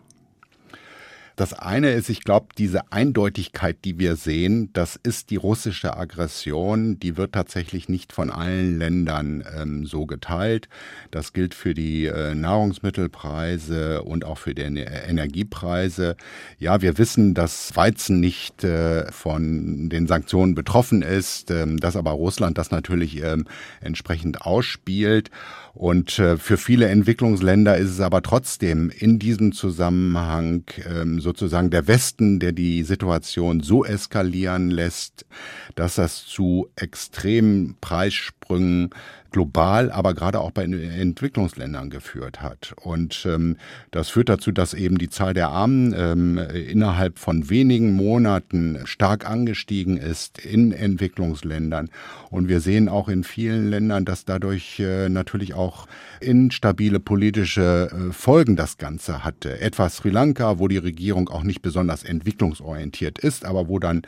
Das 1.36 1.52
eine 1.52 1.90
ist, 1.90 2.08
ich 2.10 2.22
glaube, 2.22 2.46
diese 2.56 2.92
Eindeutigkeit, 2.92 3.78
die 3.84 3.98
wir 3.98 4.14
sehen, 4.14 4.70
das 4.72 4.94
ist 5.02 5.30
die 5.30 5.36
russische 5.36 5.96
Aggression, 5.96 7.00
die 7.00 7.16
wird 7.16 7.32
tatsächlich 7.32 7.88
nicht 7.88 8.12
von 8.12 8.30
allen 8.30 8.78
Ländern 8.78 9.42
ähm, 9.56 9.84
so 9.84 10.06
geteilt. 10.06 10.68
Das 11.10 11.32
gilt 11.32 11.54
für 11.54 11.74
die 11.74 12.06
äh, 12.06 12.36
Nahrungsmittelpreise 12.36 14.02
und 14.02 14.24
auch 14.24 14.38
für 14.38 14.54
die 14.54 14.62
Energiepreise. 14.62 16.16
Ja, 16.58 16.82
wir 16.82 16.98
wissen, 16.98 17.34
dass 17.34 17.74
Weizen 17.74 18.20
nicht 18.20 18.62
äh, 18.62 19.10
von 19.10 19.88
den 19.88 20.06
Sanktionen 20.06 20.54
betroffen 20.54 21.02
ist, 21.02 21.50
ähm, 21.50 21.78
dass 21.78 21.96
aber 21.96 22.12
Russland 22.12 22.58
das 22.58 22.70
natürlich 22.70 23.20
ähm, 23.24 23.46
entsprechend 23.80 24.42
ausspielt. 24.42 25.30
Und 25.74 26.20
äh, 26.20 26.36
für 26.36 26.56
viele 26.56 26.86
Entwicklungsländer 26.86 27.76
ist 27.76 27.90
es 27.90 28.00
aber 28.00 28.22
trotzdem 28.22 28.90
in 28.90 29.18
diesem 29.18 29.50
Zusammenhang 29.50 30.62
ähm, 30.88 31.20
sozusagen 31.24 31.70
der 31.70 31.88
Westen, 31.88 32.38
der 32.38 32.52
die 32.52 32.84
Situation 32.84 33.60
so 33.60 33.84
eskalieren 33.84 34.70
lässt, 34.70 35.26
dass 35.74 35.96
das 35.96 36.24
zu 36.24 36.68
extremen 36.76 37.76
Preissprüngen 37.80 38.90
global, 39.34 39.90
aber 39.90 40.14
gerade 40.14 40.38
auch 40.38 40.52
bei 40.52 40.62
Entwicklungsländern 40.62 41.90
geführt 41.90 42.40
hat. 42.40 42.72
Und 42.80 43.26
ähm, 43.28 43.56
das 43.90 44.08
führt 44.08 44.28
dazu, 44.28 44.52
dass 44.52 44.74
eben 44.74 44.96
die 44.96 45.10
Zahl 45.10 45.34
der 45.34 45.48
Armen 45.48 45.92
ähm, 45.92 46.38
innerhalb 46.38 47.18
von 47.18 47.50
wenigen 47.50 47.94
Monaten 47.94 48.78
stark 48.84 49.28
angestiegen 49.28 49.96
ist 49.96 50.38
in 50.38 50.70
Entwicklungsländern. 50.70 51.90
Und 52.30 52.46
wir 52.48 52.60
sehen 52.60 52.88
auch 52.88 53.08
in 53.08 53.24
vielen 53.24 53.70
Ländern, 53.70 54.04
dass 54.04 54.24
dadurch 54.24 54.78
äh, 54.78 55.08
natürlich 55.08 55.54
auch 55.54 55.88
instabile 56.20 57.00
politische 57.00 57.90
äh, 57.90 58.12
Folgen 58.12 58.54
das 58.54 58.78
Ganze 58.78 59.24
hatte. 59.24 59.60
Etwa 59.60 59.88
Sri 59.88 60.10
Lanka, 60.10 60.60
wo 60.60 60.68
die 60.68 60.78
Regierung 60.78 61.28
auch 61.28 61.42
nicht 61.42 61.60
besonders 61.60 62.04
entwicklungsorientiert 62.04 63.18
ist, 63.18 63.44
aber 63.44 63.66
wo 63.66 63.80
dann 63.80 64.02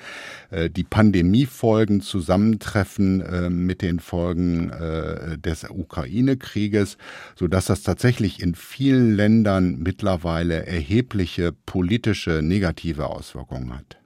äh, 0.50 0.70
die 0.70 0.84
Pandemiefolgen 0.84 2.00
zusammentreffen 2.00 3.22
äh, 3.22 3.50
mit 3.50 3.82
den 3.82 3.98
Folgen 3.98 4.70
äh, 5.20 5.38
des 5.38 5.64
Ukraine-Krieges, 5.68 6.96
so 7.34 7.48
dass 7.48 7.66
das 7.66 7.82
tatsächlich 7.82 8.42
in 8.42 8.54
vielen 8.54 9.14
Ländern 9.14 9.78
mittlerweile 9.78 10.66
erhebliche 10.66 11.52
politische 11.52 12.42
negative 12.42 13.06
Auswirkungen 13.06 13.74
hat. 13.74 13.98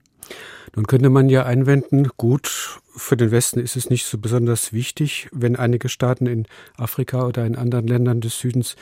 Nun 0.77 0.87
könnte 0.87 1.11
man 1.11 1.29
ja 1.29 1.45
einwenden, 1.45 2.09
gut, 2.17 2.79
für 2.97 3.17
den 3.17 3.31
Westen 3.31 3.59
ist 3.61 3.77
es 3.77 3.91
nicht 3.91 4.07
so 4.07 4.19
besonders 4.19 4.73
wichtig, 4.73 5.29
wenn 5.33 5.57
einige 5.57 5.89
Staaten 5.89 6.27
in 6.27 6.47
Afrika 6.77 7.27
oder 7.27 7.45
in 7.45 7.57
anderen 7.57 7.87
Ländern 7.87 8.21
des 8.21 8.39
Südens 8.39 8.77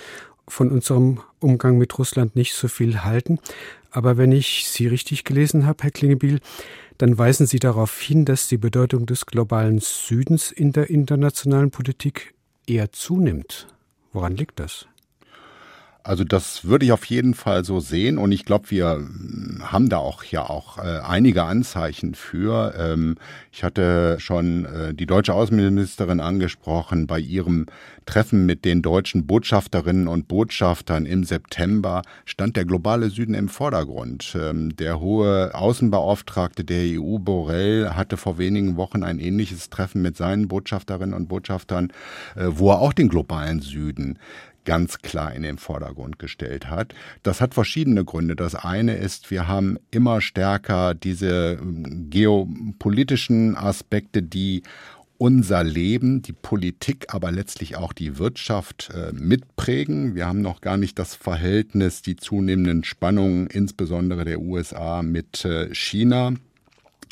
von 0.50 0.70
unserem 0.70 1.20
Umgang 1.40 1.78
mit 1.78 1.98
Russland 1.98 2.36
nicht 2.36 2.54
so 2.54 2.68
viel 2.68 3.04
halten. 3.04 3.38
Aber 3.90 4.16
wenn 4.16 4.32
ich 4.32 4.68
Sie 4.68 4.86
richtig 4.86 5.24
gelesen 5.24 5.66
habe, 5.66 5.82
Herr 5.84 5.90
Klingebiel, 5.90 6.40
dann 6.98 7.16
weisen 7.16 7.46
Sie 7.46 7.58
darauf 7.58 8.00
hin, 8.00 8.24
dass 8.24 8.48
die 8.48 8.58
Bedeutung 8.58 9.06
des 9.06 9.26
globalen 9.26 9.78
Südens 9.78 10.50
in 10.50 10.72
der 10.72 10.90
internationalen 10.90 11.70
Politik 11.70 12.34
eher 12.66 12.92
zunimmt. 12.92 13.68
Woran 14.12 14.36
liegt 14.36 14.58
das? 14.60 14.86
Also 16.08 16.24
das 16.24 16.64
würde 16.64 16.86
ich 16.86 16.92
auf 16.92 17.04
jeden 17.04 17.34
Fall 17.34 17.66
so 17.66 17.80
sehen 17.80 18.16
und 18.16 18.32
ich 18.32 18.46
glaube, 18.46 18.70
wir 18.70 18.92
hm, 18.92 19.62
haben 19.62 19.90
da 19.90 19.98
auch 19.98 20.24
ja 20.24 20.48
auch 20.48 20.78
äh, 20.78 21.00
einige 21.06 21.42
Anzeichen 21.42 22.14
für. 22.14 22.72
Ähm, 22.78 23.16
ich 23.52 23.62
hatte 23.62 24.16
schon 24.18 24.64
äh, 24.64 24.94
die 24.94 25.04
deutsche 25.04 25.34
Außenministerin 25.34 26.20
angesprochen 26.20 27.06
bei 27.06 27.20
ihrem 27.20 27.66
Treffen 28.06 28.46
mit 28.46 28.64
den 28.64 28.80
deutschen 28.80 29.26
Botschafterinnen 29.26 30.08
und 30.08 30.28
Botschaftern 30.28 31.04
im 31.04 31.24
September 31.24 32.00
stand 32.24 32.56
der 32.56 32.64
globale 32.64 33.10
Süden 33.10 33.34
im 33.34 33.50
Vordergrund. 33.50 34.34
Ähm, 34.34 34.74
der 34.76 35.00
hohe 35.00 35.54
Außenbeauftragte 35.54 36.64
der 36.64 36.98
EU 36.98 37.18
Borrell 37.18 37.90
hatte 37.90 38.16
vor 38.16 38.38
wenigen 38.38 38.78
Wochen 38.78 39.02
ein 39.02 39.18
ähnliches 39.18 39.68
Treffen 39.68 40.00
mit 40.00 40.16
seinen 40.16 40.48
Botschafterinnen 40.48 41.14
und 41.14 41.28
Botschaftern, 41.28 41.92
äh, 42.34 42.46
wo 42.48 42.70
er 42.70 42.78
auch 42.78 42.94
den 42.94 43.10
globalen 43.10 43.60
Süden 43.60 44.18
ganz 44.68 44.98
klar 44.98 45.34
in 45.34 45.44
den 45.44 45.56
Vordergrund 45.56 46.18
gestellt 46.18 46.68
hat. 46.68 46.94
Das 47.22 47.40
hat 47.40 47.54
verschiedene 47.54 48.04
Gründe. 48.04 48.36
Das 48.36 48.54
eine 48.54 48.96
ist, 48.96 49.30
wir 49.30 49.48
haben 49.48 49.78
immer 49.90 50.20
stärker 50.20 50.92
diese 50.92 51.58
ähm, 51.58 52.10
geopolitischen 52.10 53.56
Aspekte, 53.56 54.22
die 54.22 54.62
unser 55.16 55.64
Leben, 55.64 56.20
die 56.20 56.34
Politik, 56.34 57.06
aber 57.14 57.32
letztlich 57.32 57.76
auch 57.76 57.94
die 57.94 58.18
Wirtschaft 58.18 58.90
äh, 58.94 59.10
mitprägen. 59.14 60.14
Wir 60.14 60.26
haben 60.26 60.42
noch 60.42 60.60
gar 60.60 60.76
nicht 60.76 60.98
das 60.98 61.14
Verhältnis, 61.14 62.02
die 62.02 62.16
zunehmenden 62.16 62.84
Spannungen, 62.84 63.46
insbesondere 63.46 64.26
der 64.26 64.38
USA 64.38 65.00
mit 65.00 65.46
äh, 65.46 65.74
China 65.74 66.34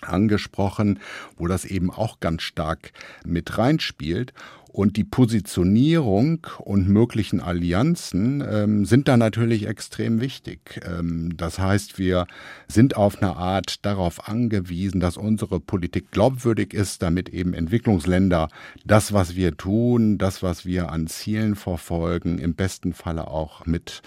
angesprochen, 0.02 0.98
wo 1.38 1.46
das 1.46 1.64
eben 1.64 1.90
auch 1.90 2.20
ganz 2.20 2.42
stark 2.42 2.92
mit 3.24 3.56
reinspielt. 3.56 4.34
Und 4.76 4.98
die 4.98 5.04
Positionierung 5.04 6.46
und 6.58 6.86
möglichen 6.86 7.40
Allianzen 7.40 8.44
ähm, 8.46 8.84
sind 8.84 9.08
da 9.08 9.16
natürlich 9.16 9.66
extrem 9.66 10.20
wichtig. 10.20 10.82
Ähm, 10.86 11.34
das 11.34 11.58
heißt, 11.58 11.98
wir 11.98 12.26
sind 12.68 12.94
auf 12.94 13.22
eine 13.22 13.36
Art 13.38 13.86
darauf 13.86 14.28
angewiesen, 14.28 15.00
dass 15.00 15.16
unsere 15.16 15.60
Politik 15.60 16.10
glaubwürdig 16.10 16.74
ist, 16.74 17.00
damit 17.00 17.30
eben 17.30 17.54
Entwicklungsländer 17.54 18.50
das, 18.84 19.14
was 19.14 19.34
wir 19.34 19.56
tun, 19.56 20.18
das, 20.18 20.42
was 20.42 20.66
wir 20.66 20.92
an 20.92 21.06
Zielen 21.06 21.54
verfolgen, 21.54 22.36
im 22.36 22.54
besten 22.54 22.92
Falle 22.92 23.28
auch 23.28 23.64
mit 23.64 24.02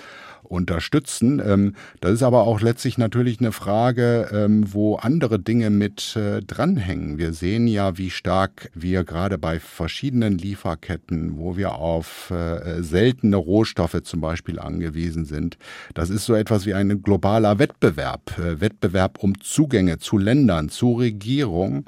unterstützen. 0.50 1.42
Ähm, 1.46 1.76
das 2.02 2.14
ist 2.14 2.24
aber 2.24 2.44
auch 2.44 2.62
letztlich 2.62 2.98
natürlich 2.98 3.40
eine 3.40 3.52
Frage, 3.52 4.30
ähm, 4.34 4.66
wo 4.74 4.96
andere 4.96 5.40
Dinge 5.40 5.70
mit 5.70 6.16
äh, 6.16 6.42
dranhängen. 6.42 7.18
Wir 7.18 7.34
sehen 7.34 7.68
ja, 7.68 7.98
wie 7.98 8.10
stark 8.10 8.72
wir 8.74 9.04
gerade 9.04 9.38
bei 9.38 9.60
verschiedenen 9.60 10.38
Lieferketten, 10.38 11.38
wo 11.38 11.56
wir 11.56 11.76
auf 11.76 12.32
äh, 12.32 12.82
seltene 12.82 13.38
Rohstoffe 13.38 14.02
zum 14.04 14.22
Beispiel 14.22 14.60
angewiesen 14.60 15.26
sind, 15.26 15.58
das 15.94 16.10
ist 16.10 16.26
so 16.26 16.34
etwas 16.34 16.66
wie 16.66 16.74
ein 16.74 17.02
globaler 17.04 17.60
Wettbewerb. 17.60 18.38
Äh, 18.40 18.60
Wettbewerb 18.60 19.20
um 19.20 19.40
Zugänge 19.40 20.00
zu 20.00 20.18
Ländern, 20.18 20.70
zu 20.70 20.94
Regierungen 20.94 21.86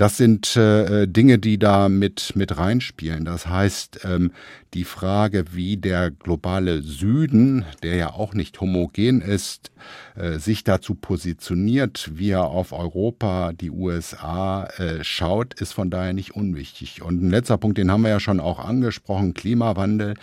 Das 0.00 0.16
sind 0.16 0.56
äh, 0.56 1.06
Dinge, 1.06 1.38
die 1.38 1.58
da 1.58 1.90
mit, 1.90 2.32
mit 2.34 2.56
reinspielen. 2.56 3.26
Das 3.26 3.46
heißt, 3.46 4.00
ähm, 4.04 4.32
die 4.72 4.84
Frage, 4.84 5.44
wie 5.52 5.76
der 5.76 6.10
globale 6.10 6.80
Süden, 6.80 7.66
der 7.82 7.96
ja 7.96 8.10
auch 8.14 8.32
nicht 8.32 8.62
homogen 8.62 9.20
ist, 9.20 9.70
äh, 10.14 10.38
sich 10.38 10.64
dazu 10.64 10.94
positioniert, 10.94 12.12
wie 12.14 12.30
er 12.30 12.44
auf 12.44 12.72
Europa, 12.72 13.52
die 13.52 13.70
USA 13.70 14.64
äh, 14.78 15.02
schaut, 15.02 15.54
ist 15.54 15.72
von 15.72 15.90
daher 15.90 16.12
nicht 16.12 16.34
unwichtig. 16.36 17.02
Und 17.02 17.22
ein 17.22 17.30
letzter 17.30 17.58
Punkt, 17.58 17.78
den 17.78 17.90
haben 17.90 18.02
wir 18.02 18.10
ja 18.10 18.20
schon 18.20 18.40
auch 18.40 18.58
angesprochen, 18.58 19.34
Klimawandel. 19.34 20.14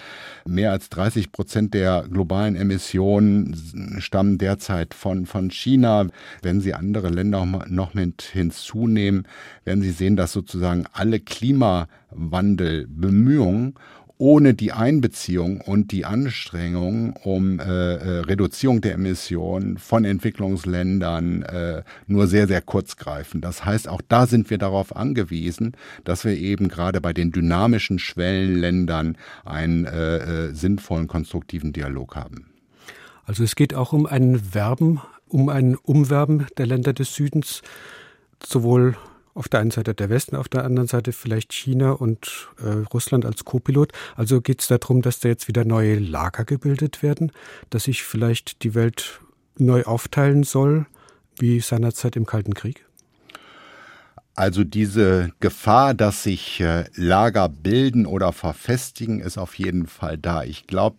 Mehr 0.46 0.72
als 0.72 0.90
30 0.90 1.32
Prozent 1.32 1.74
der 1.74 2.06
globalen 2.10 2.56
Emissionen 2.56 3.98
stammen 4.00 4.38
derzeit 4.38 4.94
von, 4.94 5.26
von 5.26 5.52
China. 5.52 6.08
Wenn 6.42 6.62
Sie 6.62 6.74
andere 6.74 7.10
Länder 7.10 7.46
noch 7.68 7.94
mit 7.94 8.22
hinzunehmen, 8.22 9.28
werden 9.68 9.84
Sie 9.84 9.92
sehen, 9.92 10.16
dass 10.16 10.32
sozusagen 10.32 10.86
alle 10.94 11.20
Klimawandelbemühungen 11.20 13.76
ohne 14.18 14.56
die 14.56 14.72
Einbeziehung 14.72 15.62
und 15.62 15.92
die 15.92 16.06
Anstrengungen 16.06 17.14
um 17.24 17.60
äh, 17.60 17.64
äh, 17.64 18.20
Reduzierung 18.22 18.82
der 18.82 18.94
Emissionen 18.94 19.78
von 19.78 20.06
Entwicklungsländern 20.06 21.44
äh, 21.44 21.84
nur 22.08 22.26
sehr, 22.26 22.48
sehr 22.48 22.62
kurz 22.62 22.96
greifen. 22.96 23.42
Das 23.42 23.64
heißt, 23.64 23.88
auch 23.88 24.02
da 24.08 24.26
sind 24.26 24.50
wir 24.50 24.58
darauf 24.58 24.96
angewiesen, 24.96 25.74
dass 26.04 26.26
wir 26.26 26.36
eben 26.36 26.68
gerade 26.68 27.00
bei 27.00 27.14
den 27.14 27.32
dynamischen 27.32 28.00
Schwellenländern 28.00 29.18
einen 29.46 29.86
äh, 29.86 30.48
äh, 30.48 30.54
sinnvollen, 30.54 31.08
konstruktiven 31.08 31.74
Dialog 31.74 32.16
haben. 32.16 32.48
Also 33.26 33.44
es 33.44 33.56
geht 33.56 33.76
auch 33.76 33.94
um 33.94 34.08
ein 34.08 34.56
Werben, 34.56 35.00
um 35.28 35.50
ein 35.50 35.76
Umwerben 35.76 36.48
der 36.58 36.66
Länder 36.66 36.94
des 36.94 37.14
Südens, 37.14 37.62
sowohl 38.44 38.96
auf 39.38 39.48
der 39.50 39.60
einen 39.60 39.72
Seite 39.72 39.94
der 39.94 40.10
Westen, 40.10 40.36
auf 40.36 40.50
der 40.50 40.66
anderen 40.66 40.88
Seite 40.88 41.14
vielleicht 41.14 41.54
China 41.54 41.92
und 41.92 42.50
äh, 42.60 42.84
Russland 42.92 43.24
als 43.24 43.46
Co-Pilot. 43.46 43.92
Also 44.16 44.42
geht 44.42 44.62
es 44.62 44.68
darum, 44.68 45.04
dass 45.04 45.20
da 45.20 45.30
jetzt 45.30 45.48
wieder 45.48 45.64
neue 45.64 46.00
Lager 46.00 46.44
gebildet 46.44 47.04
werden, 47.04 47.32
dass 47.70 47.84
sich 47.84 48.04
vielleicht 48.04 48.64
die 48.64 48.74
Welt 48.74 49.20
neu 49.60 49.84
aufteilen 49.84 50.44
soll, 50.44 50.88
wie 51.38 51.60
seinerzeit 51.60 52.16
im 52.16 52.26
Kalten 52.26 52.56
Krieg? 52.56 52.84
Also 54.34 54.64
diese 54.64 55.32
Gefahr, 55.40 55.94
dass 55.94 56.24
sich 56.24 56.60
äh, 56.60 56.86
Lager 56.96 57.48
bilden 57.48 58.08
oder 58.08 58.34
verfestigen, 58.34 59.20
ist 59.20 59.38
auf 59.38 59.56
jeden 59.56 59.86
Fall 59.86 60.18
da. 60.18 60.44
Ich 60.44 60.66
glaube, 60.66 60.98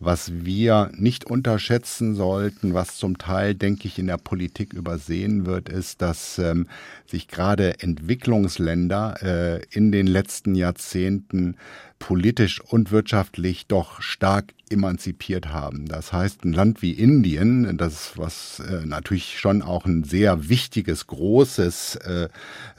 was 0.00 0.44
wir 0.44 0.90
nicht 0.94 1.26
unterschätzen 1.26 2.14
sollten, 2.14 2.72
was 2.72 2.96
zum 2.96 3.18
Teil, 3.18 3.54
denke 3.54 3.86
ich, 3.86 3.98
in 3.98 4.06
der 4.06 4.16
Politik 4.16 4.72
übersehen 4.72 5.44
wird, 5.44 5.68
ist, 5.68 6.00
dass 6.00 6.38
ähm, 6.38 6.66
sich 7.06 7.28
gerade 7.28 7.80
Entwicklungsländer 7.80 9.16
äh, 9.22 9.62
in 9.70 9.92
den 9.92 10.06
letzten 10.06 10.54
Jahrzehnten 10.54 11.56
politisch 12.00 12.60
und 12.60 12.90
wirtschaftlich 12.90 13.68
doch 13.68 14.02
stark 14.02 14.54
emanzipiert 14.70 15.48
haben. 15.48 15.86
Das 15.86 16.12
heißt, 16.12 16.44
ein 16.44 16.52
Land 16.52 16.80
wie 16.80 16.92
Indien, 16.92 17.76
das 17.76 18.12
was 18.16 18.60
äh, 18.60 18.86
natürlich 18.86 19.38
schon 19.38 19.62
auch 19.62 19.84
ein 19.84 20.04
sehr 20.04 20.48
wichtiges, 20.48 21.08
großes 21.08 21.96
äh, 21.96 22.28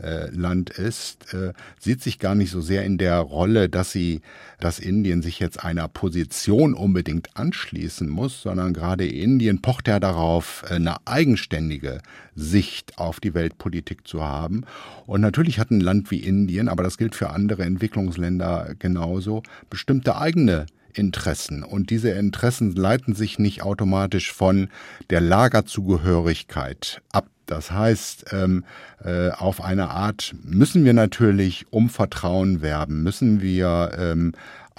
äh, 0.02 0.30
Land 0.32 0.70
ist, 0.70 1.34
äh, 1.34 1.54
sieht 1.80 2.02
sich 2.02 2.18
gar 2.18 2.34
nicht 2.34 2.50
so 2.50 2.62
sehr 2.62 2.86
in 2.86 2.98
der 2.98 3.18
Rolle, 3.18 3.68
dass 3.68 3.92
sie, 3.92 4.22
dass 4.60 4.80
Indien 4.80 5.22
sich 5.22 5.40
jetzt 5.40 5.64
einer 5.64 5.90
Position 5.90 6.74
unbedingt 6.74 7.36
anschließen 7.36 8.10
muss, 8.10 8.42
sondern 8.42 8.74
gerade 8.74 9.06
Indien 9.06 9.62
pocht 9.62 9.90
ja 9.90 10.00
darauf, 10.00 10.64
eine 10.70 10.96
eigenständige 11.06 12.02
Sicht 12.36 12.98
auf 12.98 13.20
die 13.20 13.34
Weltpolitik 13.34 14.08
zu 14.08 14.24
haben. 14.24 14.64
Und 15.06 15.20
natürlich 15.20 15.60
hat 15.60 15.72
ein 15.72 15.82
Land 15.82 16.10
wie 16.10 16.20
Indien, 16.20 16.70
aber 16.70 16.84
das 16.84 16.98
gilt 16.98 17.16
für 17.16 17.32
andere 17.32 17.64
Entwicklungsländer 17.64 18.76
genauso, 19.12 19.44
bestimmte 19.70 20.16
eigene 20.16 20.66
Interessen. 20.94 21.64
Und 21.64 21.90
diese 21.90 22.12
Interessen 22.12 22.76
leiten 22.76 23.14
sich 23.14 23.40
nicht 23.40 23.62
automatisch 23.62 24.32
von 24.32 24.70
der 25.10 25.22
Lagerzugehörigkeit 25.22 27.02
ab. 27.12 27.28
Das 27.46 27.72
heißt, 27.72 28.28
ähm, 28.32 28.64
äh, 29.04 29.30
auf 29.32 29.62
eine 29.62 29.90
Art 29.90 30.34
müssen 30.44 30.86
wir 30.86 30.94
natürlich 30.94 31.66
um 31.70 31.90
Vertrauen 31.90 32.62
werben, 32.62 33.04
müssen 33.04 33.42
wir 33.42 33.92
ähm, 33.98 34.32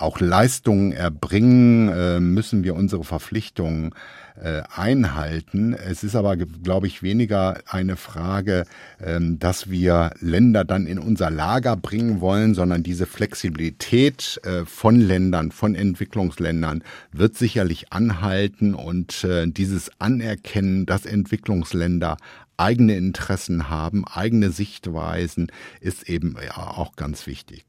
auch 0.02 0.20
Leistungen 0.20 0.92
erbringen, 0.92 1.88
äh, 1.88 2.20
müssen 2.20 2.64
wir 2.64 2.74
unsere 2.74 3.04
Verpflichtungen 3.04 3.94
äh, 4.34 4.62
einhalten. 4.74 5.74
Es 5.74 6.02
ist 6.02 6.16
aber, 6.16 6.36
glaube 6.36 6.86
ich, 6.86 7.02
weniger 7.02 7.60
eine 7.66 7.96
Frage, 7.96 8.64
ähm, 9.00 9.38
dass 9.38 9.70
wir 9.70 10.12
Länder 10.20 10.64
dann 10.64 10.86
in 10.86 10.98
unser 10.98 11.30
Lager 11.30 11.76
bringen 11.76 12.20
wollen, 12.20 12.54
sondern 12.54 12.82
diese 12.82 13.06
Flexibilität 13.06 14.40
äh, 14.44 14.64
von 14.64 15.00
Ländern, 15.00 15.52
von 15.52 15.74
Entwicklungsländern 15.74 16.82
wird 17.12 17.36
sicherlich 17.36 17.92
anhalten 17.92 18.74
und 18.74 19.26
dieses 19.44 19.90
Anerkennen, 20.00 20.86
dass 20.86 21.04
Entwicklungsländer 21.06 22.16
eigene 22.56 22.96
Interessen 22.96 23.68
haben, 23.68 24.04
eigene 24.06 24.50
Sichtweisen, 24.50 25.52
ist 25.80 26.08
eben 26.08 26.36
auch 26.54 26.96
ganz 26.96 27.26
wichtig. 27.26 27.64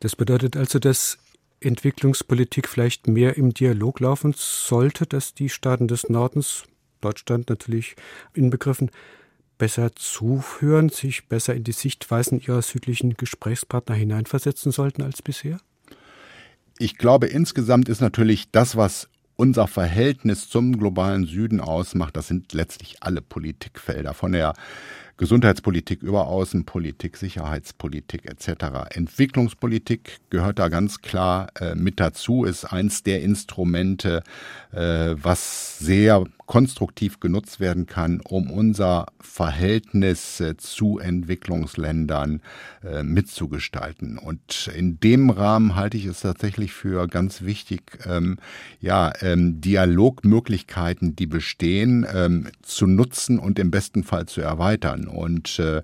Das 0.00 0.16
bedeutet 0.16 0.56
also, 0.56 0.78
dass 0.78 1.18
Entwicklungspolitik 1.60 2.68
vielleicht 2.68 3.06
mehr 3.06 3.36
im 3.36 3.52
Dialog 3.52 4.00
laufen 4.00 4.34
sollte, 4.36 5.06
dass 5.06 5.34
die 5.34 5.48
Staaten 5.48 5.88
des 5.88 6.08
Nordens, 6.08 6.64
Deutschland 7.00 7.48
natürlich 7.48 7.96
inbegriffen, 8.34 8.90
besser 9.58 9.94
zuhören, 9.94 10.88
sich 10.88 11.28
besser 11.28 11.54
in 11.54 11.64
die 11.64 11.72
Sichtweisen 11.72 12.40
ihrer 12.40 12.62
südlichen 12.62 13.14
Gesprächspartner 13.14 13.94
hineinversetzen 13.94 14.72
sollten 14.72 15.02
als 15.02 15.20
bisher? 15.20 15.60
Ich 16.78 16.96
glaube, 16.96 17.26
insgesamt 17.26 17.90
ist 17.90 18.00
natürlich 18.00 18.50
das, 18.50 18.74
was 18.74 19.10
unser 19.36 19.66
Verhältnis 19.66 20.48
zum 20.48 20.78
globalen 20.78 21.26
Süden 21.26 21.60
ausmacht, 21.60 22.16
das 22.16 22.28
sind 22.28 22.52
letztlich 22.52 22.96
alle 23.00 23.22
Politikfelder, 23.22 24.14
von 24.14 24.32
der 24.32 24.54
Gesundheitspolitik 25.20 26.02
über 26.02 26.28
Außenpolitik, 26.28 27.18
Sicherheitspolitik 27.18 28.24
etc. 28.24 28.88
Entwicklungspolitik 28.94 30.16
gehört 30.30 30.58
da 30.58 30.68
ganz 30.68 31.02
klar 31.02 31.48
äh, 31.60 31.74
mit 31.74 32.00
dazu, 32.00 32.44
ist 32.44 32.64
eins 32.64 33.02
der 33.02 33.20
Instrumente, 33.20 34.22
äh, 34.72 35.14
was 35.20 35.78
sehr 35.78 36.24
konstruktiv 36.50 37.20
genutzt 37.20 37.60
werden 37.60 37.86
kann, 37.86 38.20
um 38.20 38.50
unser 38.50 39.06
Verhältnis 39.20 40.40
äh, 40.40 40.56
zu 40.56 40.98
Entwicklungsländern 40.98 42.42
äh, 42.82 43.04
mitzugestalten. 43.04 44.18
Und 44.18 44.68
in 44.76 44.98
dem 44.98 45.30
Rahmen 45.30 45.76
halte 45.76 45.96
ich 45.96 46.06
es 46.06 46.22
tatsächlich 46.22 46.72
für 46.72 47.06
ganz 47.06 47.42
wichtig, 47.42 47.82
ähm, 48.04 48.38
ja, 48.80 49.12
ähm, 49.20 49.60
Dialogmöglichkeiten, 49.60 51.14
die 51.14 51.28
bestehen, 51.28 52.04
ähm, 52.12 52.48
zu 52.62 52.88
nutzen 52.88 53.38
und 53.38 53.60
im 53.60 53.70
besten 53.70 54.02
Fall 54.02 54.26
zu 54.26 54.40
erweitern. 54.40 55.06
Und 55.06 55.60
äh, 55.60 55.82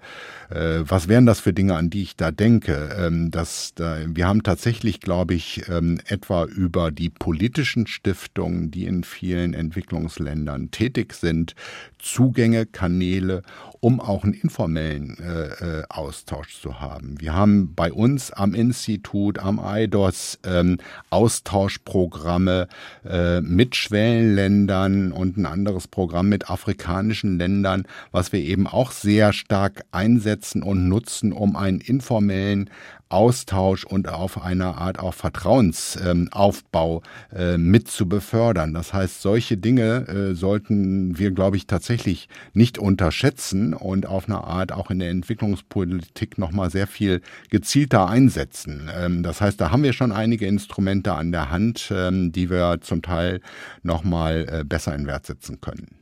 was 0.49 1.07
wären 1.07 1.27
das 1.27 1.39
für 1.39 1.53
Dinge, 1.53 1.77
an 1.77 1.91
die 1.91 2.03
ich 2.03 2.17
da 2.17 2.31
denke? 2.31 3.29
Dass, 3.31 3.75
da, 3.75 3.99
wir 4.07 4.27
haben 4.27 4.43
tatsächlich, 4.43 5.01
glaube 5.01 5.35
ich, 5.35 5.69
etwa 5.69 6.45
über 6.45 6.93
die 6.93 7.11
politischen 7.11 7.87
Stiftungen, 7.87 8.71
die 8.71 8.85
in 8.85 9.03
vielen 9.03 9.55
Entwicklungsländern 9.55 10.56
Ländern 10.57 10.71
tätig 10.71 11.15
sind, 11.15 11.55
Zugänge, 11.99 12.67
Kanäle, 12.67 13.43
um 13.81 14.01
auch 14.01 14.25
einen 14.25 14.35
informellen 14.35 15.19
äh, 15.19 15.81
äh, 15.81 15.85
Austausch 15.89 16.61
zu 16.61 16.81
haben. 16.81 17.21
Wir 17.21 17.35
haben 17.35 17.75
bei 17.75 17.93
uns 17.93 18.33
am 18.33 18.55
Institut, 18.55 19.39
am 19.39 19.61
IDOS 19.63 20.39
ähm, 20.45 20.79
Austauschprogramme 21.11 22.69
äh, 23.05 23.41
mit 23.41 23.77
Schwellenländern 23.77 25.13
und 25.13 25.37
ein 25.37 25.47
anderes 25.47 25.89
Programm 25.89 26.29
mit 26.29 26.51
afrikanischen 26.51 27.39
Ländern, 27.39 27.87
was 28.13 28.33
wir 28.33 28.41
eben 28.41 28.67
auch 28.67 28.93
sehr 28.93 29.33
stark 29.33 29.85
einsetzen 29.91 30.63
und 30.63 30.89
nutzen, 30.89 31.33
um 31.33 31.57
einen 31.57 31.81
informellen 31.81 32.71
Austausch 33.09 33.85
und 33.85 34.09
auf 34.09 34.43
einer 34.43 34.79
Art 34.79 34.99
auch 34.99 35.15
Vertrauensaufbau 35.15 37.03
äh, 37.33 37.57
mit 37.57 37.89
zu 37.89 38.09
befördern. 38.09 38.75
Das 38.75 38.93
heißt, 38.93 39.23
solche 39.23 39.57
Dinge 39.57 40.09
äh, 40.09 40.35
sollten 40.35 41.17
wir, 41.17 41.31
glaube 41.31 41.57
ich, 41.57 41.67
tatsächlich 41.67 42.29
nicht 42.53 42.79
unterschätzen 42.79 43.75
und 43.75 44.07
auf 44.07 44.29
eine 44.29 44.43
Art 44.43 44.73
auch 44.73 44.91
in 44.91 44.99
der 44.99 45.11
Entwicklungspolitik 45.11 46.37
nochmal 46.37 46.71
sehr 46.71 46.89
viel 46.89 47.21
gezielter 47.49 48.09
einsetzen. 48.09 48.91
Ähm, 48.97 49.23
das 49.23 49.41
heißt, 49.41 49.61
da 49.61 49.71
haben 49.71 49.85
wir 49.85 49.93
schon 49.93 50.11
einige 50.11 50.47
Instrumente 50.47 51.15
an 51.15 51.31
der 51.31 51.51
Hand, 51.51 51.93
ähm, 51.95 52.33
die 52.33 52.51
wir 52.51 52.79
zum 52.81 53.03
Teil 53.03 53.41
nochmal 53.83 54.47
äh, 54.51 54.65
besser 54.65 54.95
in 54.95 55.07
Wert 55.07 55.27
setzen 55.27 55.61
können 55.61 55.97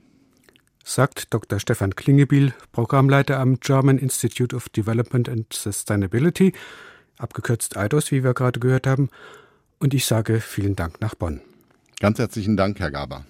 sagt 0.87 1.33
Dr. 1.33 1.59
Stefan 1.59 1.97
Klingebiel, 1.97 2.53
Programmleiter 2.73 3.41
am 3.41 3.59
German 3.59 3.97
Institute 3.97 4.55
of 4.55 4.69
Development 4.69 5.31
and 5.31 5.51
Sustainability 5.51 6.53
abgekürzt 7.19 7.77
IDOS, 7.77 8.11
wie 8.11 8.25
wir 8.25 8.35
gerade 8.35 8.61
gehört 8.61 8.87
haben. 8.87 9.11
Und 9.79 9.95
ich 9.95 10.07
sage 10.07 10.41
vielen 10.41 10.77
Dank 10.77 11.01
nach 11.01 11.15
Bonn. 11.15 11.41
Ganz 12.01 12.19
herzlichen 12.19 12.57
Dank, 12.57 12.79
Herr 12.81 12.91
Gaber. 12.91 13.25